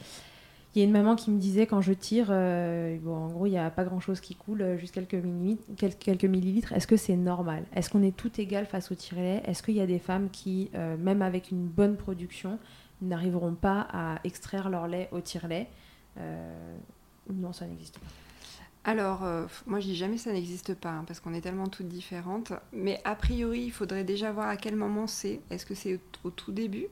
[0.76, 3.52] Il y a une maman qui me disait quand je tire, euh, en gros, il
[3.52, 5.14] n'y a pas grand-chose qui coule, euh, juste quelques,
[6.24, 6.74] millilitres.
[6.74, 7.64] Est-ce que c'est normal?
[7.74, 10.68] Est-ce qu'on est tout égal face au tire-lait Est-ce qu'il y a des femmes qui,
[10.74, 12.58] euh, même avec une bonne production,
[13.00, 15.66] n'arriveront pas à extraire leur lait au tire-lait
[16.18, 16.76] Euh,
[17.32, 18.06] Non, ça n'existe pas.
[18.84, 19.26] Alors,
[19.66, 22.52] moi je dis jamais ça n'existe pas, hein, parce qu'on est tellement toutes différentes.
[22.72, 25.40] Mais a priori, il faudrait déjà voir à quel moment c'est.
[25.50, 26.86] Est-ce que c'est au tout début?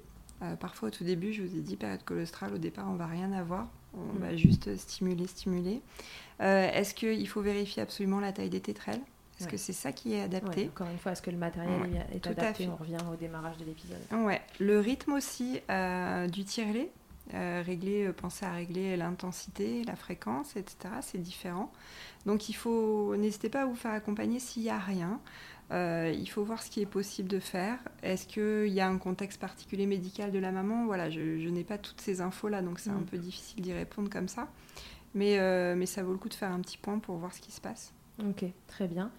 [0.45, 3.07] Euh, Parfois au tout début, je vous ai dit, période colostrale, au départ, on va
[3.07, 3.66] rien avoir.
[3.97, 4.18] On Mm.
[4.18, 5.80] va juste stimuler, stimuler.
[6.40, 9.01] Euh, Est-ce qu'il faut vérifier absolument la taille des tétrelles?
[9.38, 9.51] Est-ce Ouais.
[9.53, 10.62] que c'est ça qui est adapté?
[10.62, 12.64] Ouais, encore une fois, est-ce que le matériel Ouais, est tout à adapté?
[12.64, 12.70] Fait.
[12.70, 13.99] On revient au démarrage de l'épisode.
[14.12, 16.90] Ouais, le rythme aussi euh, du tirelet,
[17.33, 20.77] euh, régler, euh, penser à régler l'intensité, la fréquence, etc.
[21.01, 21.72] C'est différent.
[22.27, 25.20] Donc il faut, n'hésitez pas à vous faire accompagner s'il n'y a rien.
[25.72, 27.79] Euh, il faut voir ce qui est possible de faire.
[28.03, 30.85] Est-ce qu'il y a un contexte particulier médical de la maman?
[30.85, 33.05] Voilà, je, je n'ai pas toutes ces infos-là, donc c'est un Mm.
[33.07, 34.49] peu difficile d'y répondre comme ça.
[35.14, 37.41] Mais, euh, mais ça vaut le coup de faire un petit point pour voir ce
[37.41, 37.95] qui se passe.
[38.20, 39.11] Ok, très bien.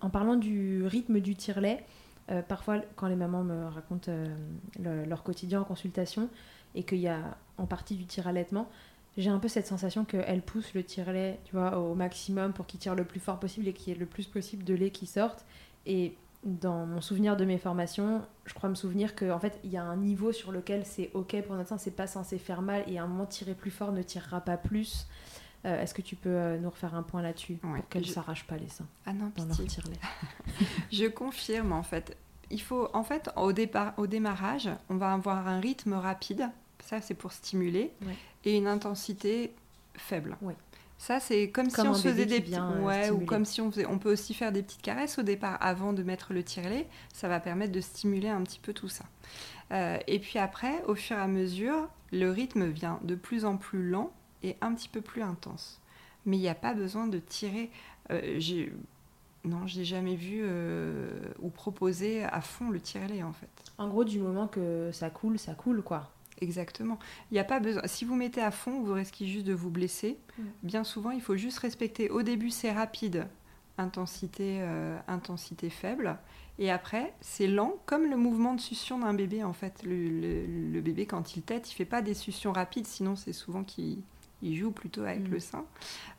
[0.00, 1.84] En parlant du rythme du tire-lait,
[2.30, 4.10] euh, parfois quand les mamans me racontent
[4.80, 6.28] le- leur quotidien en consultation
[6.74, 8.68] et qu'il y a en partie du tir-allaitement,
[9.18, 12.80] j'ai un peu cette sensation qu'elles poussent le tire-lait tu vois, au maximum pour qu'il
[12.80, 15.06] tire le plus fort possible et qu'il y ait le plus possible de lait qui
[15.06, 15.44] sorte.
[15.86, 19.76] Et dans mon souvenir de mes formations, je crois me souvenir qu'en fait, il y
[19.76, 22.84] a un niveau sur lequel c'est ok pour notre sein, c'est pas censé faire mal
[22.88, 25.06] et à un moment tirer plus fort ne tirera pas plus.
[25.64, 28.10] Euh, Est-ce que tu peux euh, nous refaire un point là-dessus Ouais, pour qu'elles je-
[28.12, 29.66] s'arrachent pas les seins Ah non, dans pitié.
[29.84, 29.92] leur
[30.90, 32.16] Je confirme en fait.
[32.50, 36.48] Il faut en fait au départ, au démarrage, on va avoir un rythme rapide.
[36.82, 38.14] Ça c'est pour stimuler Ouais.
[38.44, 39.54] et une intensité
[39.96, 40.36] faible.
[40.42, 40.56] Ouais.
[40.98, 43.60] Ça c'est comme, Comme si on se faisait des petits euh, ouais ou comme si
[43.60, 46.44] on faisait on peut aussi faire des petites caresses au départ avant de mettre le
[46.44, 49.04] tire-lait, ça va permettre de stimuler un petit peu tout ça.
[49.72, 53.56] Euh, et puis après, au fur et à mesure, le rythme vient de plus en
[53.56, 54.12] plus lent
[54.42, 55.80] et un petit peu plus intense.
[56.26, 57.70] Mais il n'y a pas besoin de tirer.
[58.10, 58.72] euh, j'ai-
[59.44, 63.48] non, je n'ai jamais vu euh, ou proposé à fond le tire-lait en fait.
[63.78, 66.10] En gros, du moment que ça coule, ça coule quoi.
[66.42, 66.98] Exactement.
[67.30, 67.82] Il n'y a pas besoin.
[67.86, 70.18] Si vous mettez à fond, vous risquez juste de vous blesser.
[70.38, 70.42] Mm.
[70.64, 72.10] Bien souvent, il faut juste respecter.
[72.10, 73.28] Au début, c'est rapide,
[73.78, 76.18] intensité, euh, intensité faible.
[76.58, 79.82] Et après, c'est lent, comme le mouvement de succion d'un bébé en fait.
[79.84, 83.32] Le, le- le bébé, quand il tète, il fait pas des suctions rapides, sinon c'est
[83.32, 83.98] souvent qu'il
[84.44, 85.32] il joue plutôt avec Mm.
[85.32, 85.64] le sein.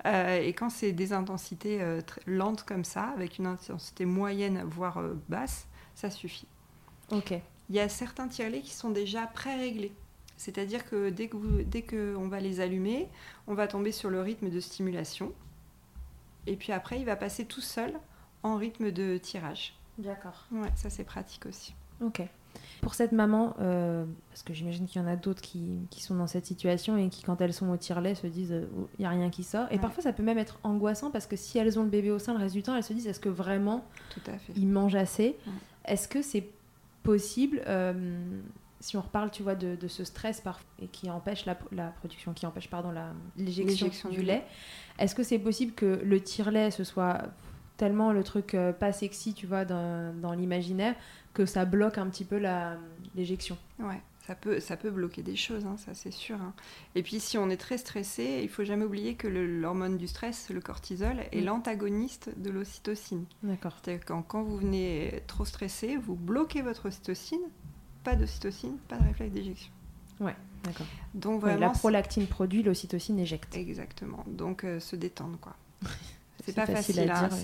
[0.06, 4.64] Euh, et quand c'est des intensités euh, très lentes comme ça, avec une intensité moyenne,
[4.66, 6.48] voire basse, ça suffit.
[7.12, 7.34] Ok.
[7.70, 9.92] Il y a certains tirelets qui sont déjà pré-réglés.
[10.38, 13.08] C'est-à-dire que dès que vous, dès que on va les allumer,
[13.48, 15.32] on va tomber sur le rythme de stimulation.
[16.48, 17.94] Et puis après, il va passer tout seul
[18.44, 19.76] en rythme de tirage.
[19.98, 20.46] D'accord.
[20.52, 21.74] Ouais, ça c'est pratique aussi.
[22.02, 22.22] Ok.
[22.82, 26.16] Pour cette maman, euh, parce que j'imagine qu'il y en a d'autres qui, qui sont
[26.16, 29.10] dans cette situation et qui, quand elles sont au tire-lait, se disent il n'y a
[29.10, 29.68] rien qui sort.
[29.72, 29.80] Et Ouais.
[29.80, 32.34] parfois, ça peut même être angoissant parce que si elles ont le bébé au sein
[32.34, 34.54] le reste du temps, elles se disent est-ce que vraiment Tout à fait.
[34.56, 35.38] ils mangent assez?
[35.48, 35.54] Ouais.
[35.86, 36.48] Est-ce que c'est
[37.04, 38.42] possible euh,
[38.84, 40.44] si on reparle, tu vois, de, de ce stress
[40.82, 42.92] et qui empêche la, la production, qui empêche pardon
[43.38, 44.44] l'éjection du lait,
[45.00, 47.22] est-ce que c'est possible que le tire-lait ce soit
[47.78, 50.96] tellement le truc euh, pas sexy, tu vois, dans, dans l'imaginaire,
[51.34, 52.42] que ça bloque un petit peu
[53.16, 53.58] l'éjection?
[53.80, 56.36] Ouais, ça peut, ça peut bloquer des choses, hein, ça c'est sûr.
[56.42, 56.54] hein.
[56.96, 60.50] Et puis si on est très stressé, il faut jamais oublier que l'hormone du stress,
[60.50, 61.46] le cortisol, est Mm.
[61.46, 63.24] l'antagoniste de l'ocytocine.
[63.44, 63.78] D'accord.
[63.82, 67.42] C'est-à-dire quand, quand vous venez trop stressé, vous bloquez votre ocytocine,
[68.04, 69.72] pas d'ocytocine, pas de réflexe d'éjection.
[70.64, 70.86] D'accord.
[71.14, 73.54] Donc Ouais, vraiment, la prolactine produit, l'ocytocine éjecte.
[73.58, 74.24] exactement.
[74.28, 75.56] Donc euh, se détendre quoi.
[76.46, 77.38] C'est pas facile facile, à hein, dire,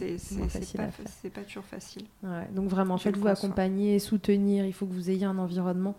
[0.49, 0.87] c'est pas,
[1.33, 2.05] pas toujours facile.
[2.23, 4.65] Ouais, donc vraiment, faites-vous accompagner, soutenir.
[4.65, 5.95] Il faut que vous ayez un environnement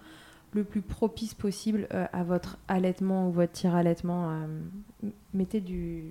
[0.52, 4.30] le plus propice possible euh, à votre allaitement ou votre tir-allaitement.
[4.30, 4.44] euh,
[5.02, 6.04] m- mettez du,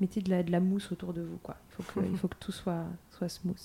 [0.00, 1.56] mettez de la, de la mousse autour de vous, quoi.
[1.70, 3.56] Il faut que, il faut que tout soit, soit smooth.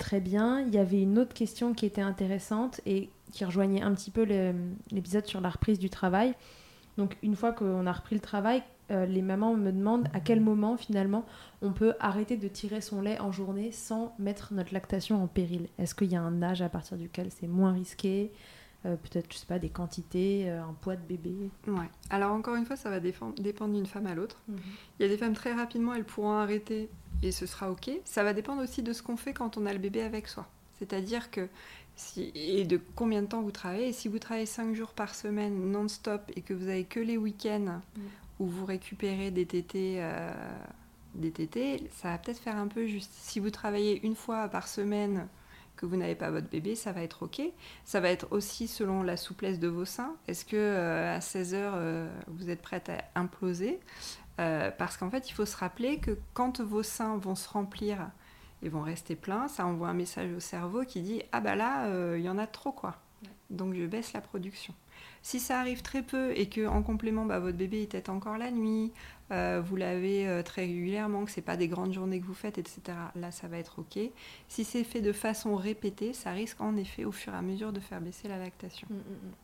[0.00, 0.62] Très bien.
[0.62, 4.26] Il y avait une autre question qui était intéressante et qui rejoignait un petit peu
[4.90, 6.34] l'épisode sur la reprise du travail.
[6.96, 10.40] Donc une fois qu'on a repris le travail, euh, les mamans me demandent à quel
[10.40, 11.26] moment finalement
[11.60, 15.68] on peut arrêter de tirer son lait en journée sans mettre notre lactation en péril.
[15.78, 18.32] Est-ce qu'il y a un âge à partir duquel c'est moins risqué?
[18.86, 21.50] Euh, Peut-être, je sais pas, des quantités, euh, un poids de bébé?
[21.68, 21.90] Ouais.
[22.08, 23.34] Alors encore une fois, ça va dépendre
[23.74, 24.40] d'une femme à l'autre.
[24.48, 26.88] Il y a des femmes très rapidement, elles pourront arrêter
[27.22, 27.90] et ce sera ok.
[28.04, 30.48] Ça va dépendre aussi de ce qu'on fait quand on a le bébé avec soi.
[30.78, 31.48] C'est-à-dire que
[32.16, 33.88] et de combien de temps vous travaillez.
[33.88, 37.16] Et si vous travaillez 5 jours par semaine non-stop et que vous avez que les
[37.16, 37.80] week-ends
[38.38, 40.30] où vous récupérez des tétés euh,
[41.14, 43.10] des tétés, ça va peut-être faire un peu juste.
[43.14, 45.26] Si vous travaillez une fois par semaine
[45.76, 47.40] que vous n'avez pas votre bébé, ça va être OK.
[47.84, 50.14] Ça va être aussi selon la souplesse de vos seins.
[50.28, 53.80] Est-ce que euh, à 16 heures, euh, vous êtes prête à imploser?
[54.40, 58.10] Euh, Parce qu'en fait, il faut se rappeler que quand vos seins vont se remplir
[58.62, 61.86] et vont rester pleins, ça envoie un message au cerveau qui dit Ah bah là,
[61.86, 62.96] euh, il y en a trop quoi.
[63.50, 64.74] Donc je baisse la production.
[65.22, 68.38] Si ça arrive très peu et que en complément, bah, votre bébé est peut-être encore
[68.38, 68.92] la nuit,
[69.32, 72.80] euh, vous l'avez très régulièrement, que c'est pas des grandes journées que vous faites, etc.
[73.16, 73.98] Là, ça va être ok.
[74.48, 77.72] Si c'est fait de façon répétée, ça risque en effet au fur et à mesure
[77.72, 78.88] de faire baisser la lactation.
[78.90, 79.34] Mm, mm, mm.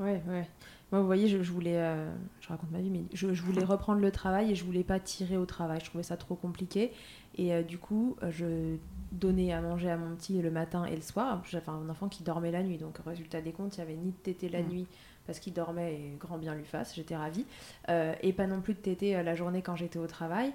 [0.00, 0.48] Ouais, ouais.
[0.90, 2.10] Moi, vous voyez, je, je voulais, euh,
[2.40, 4.98] je raconte ma vie, mais je, je voulais reprendre le travail et je voulais pas
[4.98, 5.80] tirer au travail.
[5.80, 6.92] Je trouvais ça trop compliqué.
[7.36, 8.76] Et euh, du coup, euh, je
[9.12, 11.42] donnais à manger à mon petit le matin et le soir.
[11.48, 14.10] J'avais un enfant qui dormait la nuit, donc résultat des comptes, il y avait ni
[14.12, 14.68] de tété la Mm.
[14.68, 14.86] nuit
[15.26, 16.94] parce qu'il dormait et grand bien lui fasse.
[16.94, 17.44] J'étais ravie.
[17.90, 20.52] Euh, et pas non plus de tété la journée quand j'étais au travail.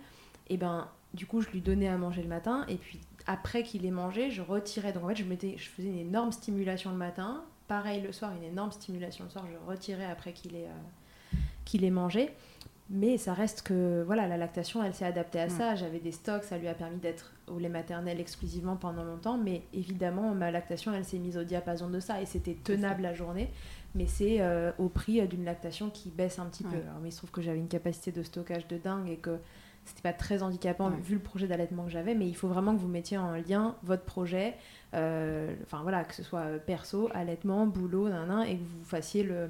[0.50, 3.86] Et ben, du coup, je lui donnais à manger le matin et puis après qu'il
[3.86, 4.92] ait mangé, je retirais.
[4.94, 7.44] Donc en fait, je mettais, je faisais une énorme stimulation le matin.
[7.68, 9.46] Pareil le soir, une énorme stimulation le soir.
[9.52, 12.30] Je retirais après qu'il ait, euh, qu'il ait mangé.
[12.90, 15.50] Mais ça reste que voilà, la lactation, elle s'est adaptée à Mm.
[15.50, 15.76] ça.
[15.76, 19.38] J'avais des stocks, ça lui a permis d'être au lait maternel exclusivement pendant longtemps.
[19.38, 23.14] Mais évidemment, ma lactation, elle s'est mise au diapason de ça et c'était tenable la
[23.14, 23.50] journée.
[23.96, 26.76] Mais c'est euh, au prix d'une lactation qui baisse un petit peu.
[26.76, 29.38] Alors, mais il se trouve que j'avais une capacité de stockage de dingue et que
[29.86, 30.98] c'était pas très handicapant Ouais.
[31.02, 32.16] vu le projet d'allaitement que j'avais.
[32.16, 34.56] Mais il faut vraiment que vous mettiez en lien votre projet,
[34.94, 39.24] euh, enfin voilà, que ce soit perso, allaitement, boulot, nan, nan, et que vous fassiez
[39.24, 39.50] le,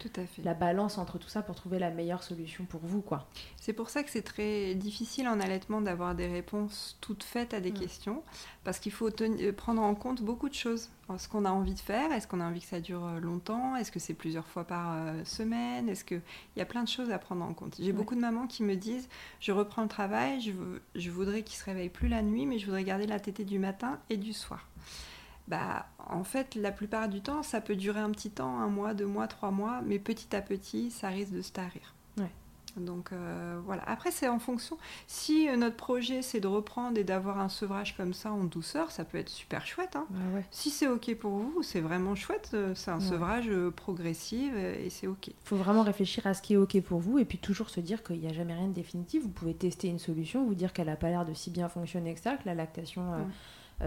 [0.00, 0.42] Tout à fait.
[0.42, 3.28] la balance entre tout ça pour trouver la meilleure solution pour vous, quoi.
[3.56, 7.60] C'est pour ça que c'est très difficile en allaitement d'avoir des réponses toutes faites à
[7.60, 7.74] des Mm.
[7.78, 8.22] questions,
[8.64, 10.88] parce qu'il faut euh, prendre en compte beaucoup de choses.
[11.18, 13.76] Ce qu'on a envie de faire, est-ce qu'on a envie que ça dure euh, longtemps,
[13.76, 16.88] est-ce que c'est plusieurs fois par euh, semaine, est-ce que il y a plein de
[16.88, 17.76] choses à prendre en compte.
[17.78, 17.92] J'ai Ouais.
[17.92, 19.08] beaucoup de mamans qui me disent,
[19.40, 20.40] je reprends le travail,
[20.94, 23.58] je voudrais qu'il se réveille plus la nuit, mais je voudrais garder la tétée du
[23.58, 24.66] matin et du soir.
[25.50, 28.94] Bah, en fait, la plupart du temps, ça peut durer un petit temps, un mois,
[28.94, 31.94] deux mois, trois mois, mais petit à petit, ça risque de se tarir.
[32.18, 32.30] Ouais.
[32.76, 33.82] Donc euh, voilà.
[33.88, 34.78] Après, c'est en fonction.
[35.08, 38.92] Si euh, notre projet, c'est de reprendre et d'avoir un sevrage comme ça en douceur,
[38.92, 39.96] ça peut être super chouette.
[39.96, 40.06] hein.
[40.12, 40.44] Ouais, ouais.
[40.52, 42.50] Si c'est OK pour vous, c'est vraiment chouette.
[42.54, 43.04] euh, C'est un Ouais.
[43.04, 45.30] sevrage progressif et c'est OK.
[45.42, 48.04] faut vraiment réfléchir à ce qui est OK pour vous et puis toujours se dire
[48.04, 49.22] qu'il n'y a jamais rien de définitif.
[49.24, 52.14] Vous pouvez tester une solution, vous dire qu'elle n'a pas l'air de si bien fonctionner
[52.14, 53.18] que ça, que la lactation euh,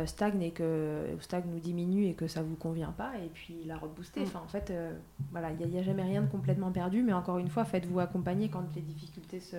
[0.06, 3.64] stagne et que ou stagne ou diminue et que ça vous convient pas et puis
[3.66, 4.22] la rebooster.
[4.22, 4.24] Mm.
[4.24, 4.92] Enfin, en fait, euh,
[5.32, 8.50] voilà, il n'y a, jamais rien de complètement perdu, mais encore une fois, faites-vous accompagner
[8.50, 9.58] quand les difficultés se.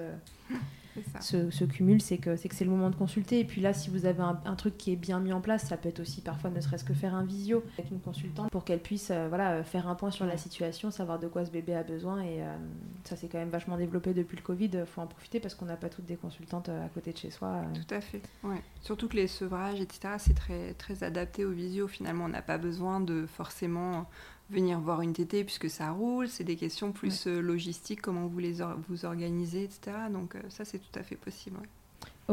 [1.21, 3.41] Se, se cumulent, c'est que c'est que c'est le moment de consulter.
[3.41, 5.65] Et puis là, si vous avez un, un truc qui est bien mis en place,
[5.67, 8.65] ça peut être aussi parfois ne serait-ce que faire un visio avec une consultante pour
[8.65, 11.51] qu'elle puisse euh, voilà, euh, faire un point sur la situation, savoir de quoi ce
[11.51, 12.23] bébé a besoin.
[12.23, 12.57] Et euh,
[13.05, 14.71] ça, c'est quand même vachement développé depuis le Covid.
[14.73, 17.31] Il faut en profiter parce qu'on n'a pas toutes des consultantes à côté de chez
[17.31, 17.63] soi.
[17.75, 18.23] Tout à fait.
[18.43, 18.63] Ouais.
[18.81, 21.89] Surtout que les sevrages, etc., c'est très, très adapté aux visio.
[21.89, 24.07] Finalement, on n'a pas besoin de forcément
[24.51, 26.29] venir voir une tétée puisque ça roule.
[26.29, 29.97] C'est des questions plus euh, logistiques, comment vous les or- vous organisez, etc.
[30.13, 31.57] Donc euh, ça, c'est tout à fait possible.
[31.59, 31.69] ouais.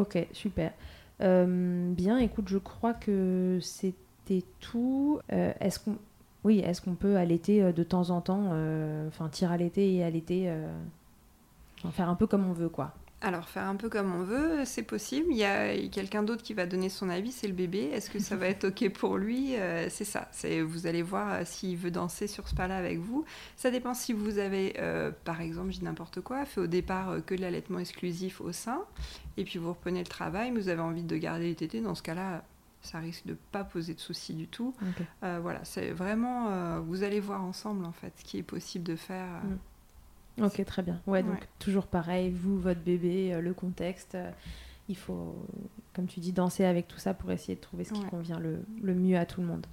[0.02, 0.74] Ok, super.
[1.22, 5.20] Euh, bien, écoute, je crois que c'était tout.
[5.32, 5.98] Euh, est-ce qu'on,
[6.44, 10.04] oui, est-ce qu'on peut allaiter de temps en temps, euh, enfin tirer à l'été et
[10.04, 10.52] allaiter,
[11.80, 12.94] enfin, faire un peu comme on veut, quoi?
[13.24, 15.28] Alors, faire un peu comme on veut, c'est possible.
[15.30, 17.92] Il y a quelqu'un d'autre qui va donner son avis, c'est le bébé.
[17.94, 19.56] Est-ce que ça va être OK pour lui?
[19.58, 20.28] Euh, C'est ça.
[20.32, 23.24] C'est, vous allez voir euh, s'il veut danser sur ce pas-là avec vous.
[23.58, 27.24] Ça dépend si vous avez, euh, par exemple, je dis n'importe quoi, fait au départ
[27.24, 28.82] que de l'allaitement exclusif au sein,
[29.38, 31.82] et puis vous reprenez le travail, mais vous avez envie de garder les tétés.
[31.82, 32.44] Dans ce cas-là,
[32.82, 34.74] ça risque de pas poser de soucis du tout.
[35.24, 38.96] Euh, voilà, c'est vraiment, vous allez voir ensemble en fait ce qui est possible de
[38.96, 39.44] faire.
[39.44, 39.58] Mm.
[40.40, 41.02] Ok, très bien.
[41.08, 41.48] Ouais, donc Ouais.
[41.60, 44.16] toujours pareil, vous, votre bébé, euh, le contexte.
[44.16, 44.30] euh,
[44.90, 45.36] il faut,
[45.94, 48.10] comme tu dis, danser avec tout ça pour essayer de trouver ce qui Ouais.
[48.10, 49.66] convient le, le mieux à tout le monde.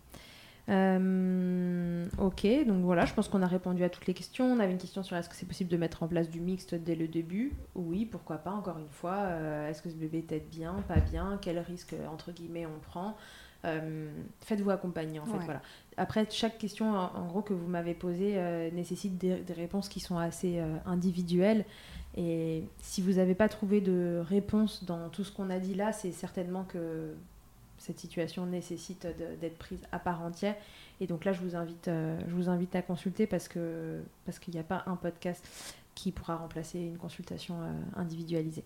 [0.68, 4.44] Euh, ok, donc voilà, je pense qu'on a répondu à toutes les questions.
[4.52, 6.74] On avait une question sur est-ce que c'est possible de mettre en place du mixte
[6.74, 7.52] dès le début?
[7.74, 9.16] Oui, pourquoi pas, encore une fois.
[9.16, 13.16] Euh, est-ce que ce bébé t'aide bien, pas bien Quel risque, entre guillemets, on prend?
[13.64, 14.08] Euh,
[14.40, 15.44] Faites-vous accompagner, en fait, Ouais.
[15.44, 15.62] voilà.
[15.96, 19.88] Après, chaque question, en, en gros, que vous m'avez posée euh, nécessite des, des réponses
[19.88, 21.64] qui sont assez euh, individuelles.
[22.16, 25.92] Et si vous n'avez pas trouvé de réponse dans tout ce qu'on a dit là,
[25.92, 27.14] c'est certainement que
[27.78, 29.06] cette situation nécessite
[29.40, 30.56] d'être prise à part entière.
[31.00, 34.52] Et donc là, je vous invite, je vous invite à consulter parce que parce qu'il
[34.54, 35.46] n'y a pas un podcast
[35.94, 37.54] qui pourra remplacer une consultation
[37.94, 38.64] individualisée.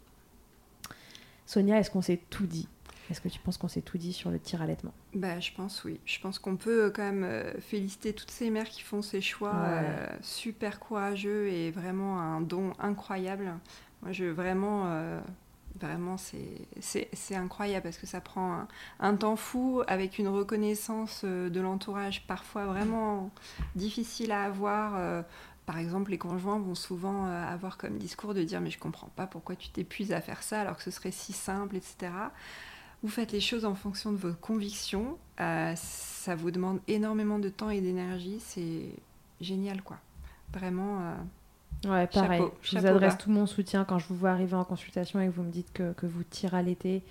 [1.45, 2.69] Sonia, est-ce qu'on s'est tout dit?
[3.13, 5.85] Est-ce que tu penses qu'on s'est tout dit sur le tir allaitement Bah, je pense
[5.85, 6.01] oui.
[6.07, 9.21] Je pense qu'on peut euh, quand même euh, féliciter toutes ces mères qui font ces
[9.21, 9.83] choix Ouais.
[9.83, 13.53] euh, super courageux et vraiment un don incroyable.
[14.01, 15.21] Moi, je vraiment, euh,
[15.81, 18.69] Vraiment, c'est incroyable parce que ça prend un,
[19.01, 23.31] un, temps fou avec une reconnaissance de l'entourage parfois vraiment
[23.75, 25.25] difficile à avoir
[25.65, 29.27] par exemple, les conjoints vont souvent avoir comme discours de dire mais je comprends pas
[29.27, 32.13] pourquoi tu t'épuises à faire ça alors que ce serait si simple, etc.
[33.03, 35.19] Vous faites les choses en fonction de vos convictions.
[35.41, 38.39] Euh, ça vous demande énormément de temps et d'énergie.
[38.39, 38.91] C'est
[39.41, 39.99] génial, quoi.
[40.53, 41.01] Vraiment.
[41.85, 42.43] Euh, ouais, pareil.
[42.63, 45.33] je vous adresse tout mon soutien quand je vous vois arriver en consultation et que
[45.33, 47.03] vous me dites que, que vous tirez à l'été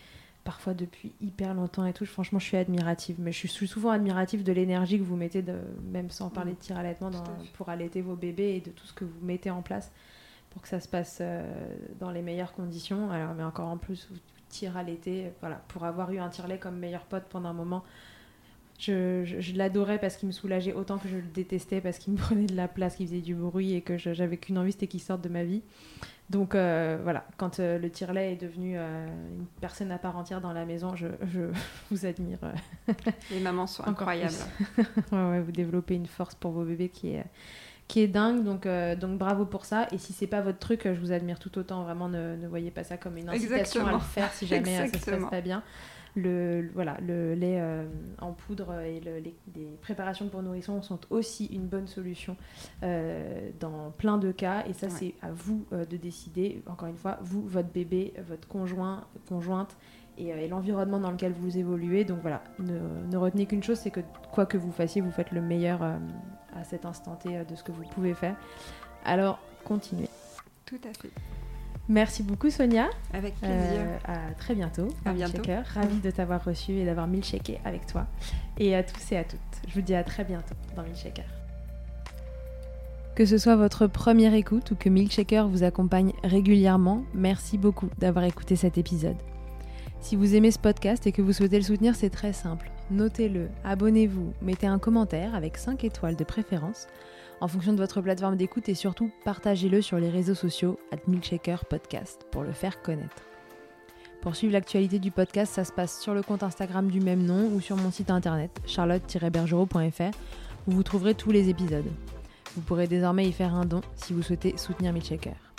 [0.44, 2.06] parfois depuis hyper longtemps et tout.
[2.06, 3.18] Franchement, je suis admirative.
[3.20, 5.56] Mais je suis souvent admirative de l'énergie que vous mettez, de,
[5.92, 7.12] même sans parler de tir allaitement,
[7.54, 9.92] pour allaiter vos bébés et de tout ce que vous mettez en place
[10.50, 11.44] pour que ça se passe euh,
[12.00, 13.10] dans les meilleures conditions.
[13.12, 14.18] Alors, mais encore en plus, vous
[14.52, 17.84] tir l'été, voilà, pour avoir eu un tire-lait comme meilleur pote pendant un moment.
[18.78, 22.18] Je, je, l'adorais parce qu'il me soulageait autant que je le détestais parce qu'il me
[22.20, 25.02] prenait de la place, qu'il faisait du bruit et que j'avais qu'une envie, c'était qu'il
[25.02, 25.62] sorte de ma vie.
[26.32, 29.06] Donc euh, voilà, quand euh, le tire-lait est devenu euh,
[29.38, 31.08] une personne à part entière dans la maison, je,
[31.92, 32.40] vous admire.
[33.30, 34.34] Les mamans sont incroyables.
[35.12, 37.26] ouais, vous développez une force pour vos bébés qui est,
[37.92, 38.44] qui est dingue.
[38.44, 38.68] Donc,
[39.00, 39.88] donc bravo pour ça.
[39.92, 41.84] Et si c'est pas votre truc, je vous admire tout autant.
[41.84, 45.00] Vraiment, ne, ne voyez pas ça comme une incitation à le faire si jamais ça
[45.00, 45.64] se passe pas bien
[46.16, 47.86] le, voilà, le lait euh,
[48.20, 49.36] en poudre et les,
[49.82, 52.36] préparations pour nourrissons sont aussi une bonne solution
[52.84, 54.66] euh, dans plein de cas.
[54.68, 58.48] Et ça, c'est à vous euh, de décider, encore une fois, vous, votre bébé, votre
[58.48, 59.76] conjoint, conjointe
[60.30, 62.06] et, l'environnement dans lequel vous évoluez.
[62.06, 64.02] Donc voilà, ne, ne retenez qu'une chose, c'est que
[64.32, 67.72] quoi que vous fassiez, vous faites le meilleur à cet instant T de ce que
[67.72, 68.36] vous pouvez faire.
[69.06, 70.10] Alors, continuez.
[70.66, 71.12] Tout à fait.
[71.90, 72.90] Merci beaucoup Sonia.
[73.14, 73.58] Avec plaisir.
[73.58, 74.88] Euh, à très bientôt.
[75.04, 75.42] À bientôt.
[75.74, 78.08] Ravie de t'avoir reçu et d'avoir milkshaké avec toi.
[78.58, 79.40] Et à tous et à toutes.
[79.68, 81.26] Je vous dis à très bientôt dans Milkshaker.
[83.16, 88.24] Que ce soit votre première écoute ou que Milkshaker vous accompagne régulièrement, merci beaucoup d'avoir
[88.24, 89.18] écouté cet épisode.
[90.02, 92.72] Si vous aimez ce podcast et que vous souhaitez le soutenir, c'est très simple.
[92.90, 96.88] Notez-le, abonnez-vous, mettez un commentaire avec 5 étoiles de préférence
[97.40, 101.66] en fonction de votre plateforme d'écoute et surtout partagez-le sur les réseaux sociaux at Milkshaker
[101.66, 103.24] Podcast pour le faire connaître.
[104.22, 107.48] Pour suivre l'actualité du podcast, ça se passe sur le compte Instagram du même nom
[107.54, 110.18] ou sur mon site internet charlotte-bergerot.fr
[110.68, 111.90] où vous trouverez tous les épisodes.
[112.56, 115.51] Vous pourrez désormais y faire un don si vous souhaitez soutenir Milkshaker.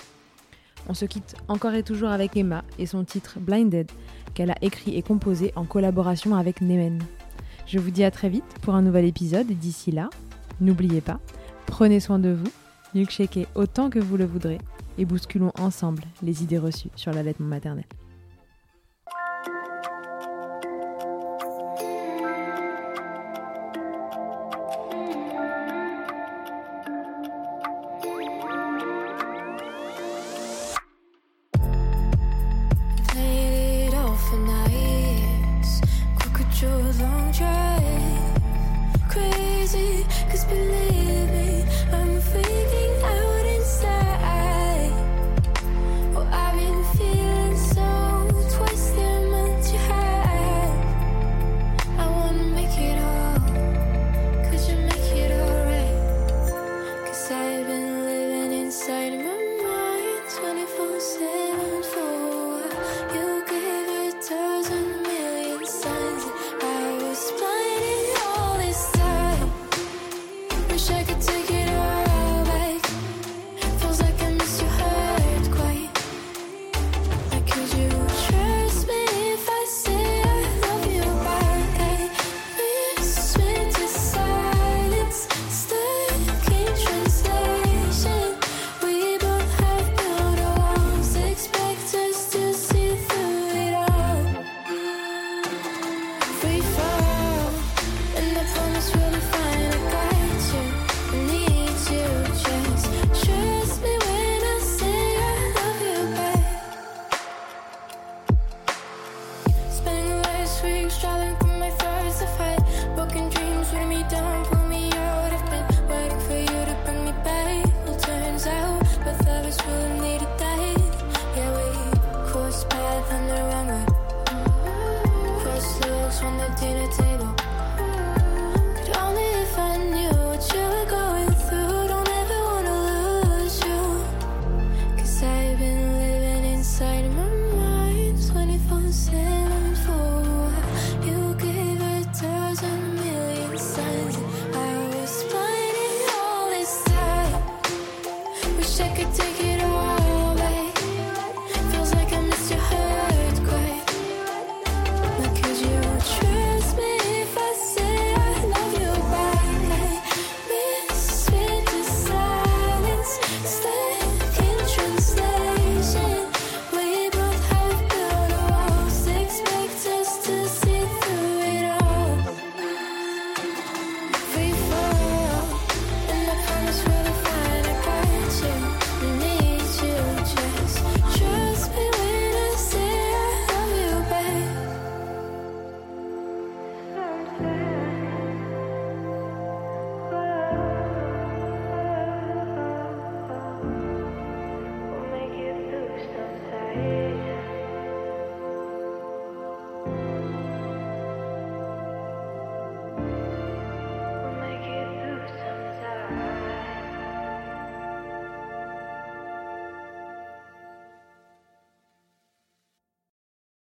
[0.89, 3.91] On se quitte encore et toujours avec Emma et son titre Blinded
[4.35, 7.03] qu'elle a écrit et composé en collaboration avec Nemen.
[7.66, 10.11] Je vous dis à très vite pour un nouvel épisode d'ici là,
[10.61, 11.20] n'oubliez pas,
[11.72, 12.51] Prenez soin de vous,
[12.95, 14.59] milkshakez autant que vous le voudrez
[14.99, 17.87] et bousculons ensemble les idées reçues sur l'allaitement maternel.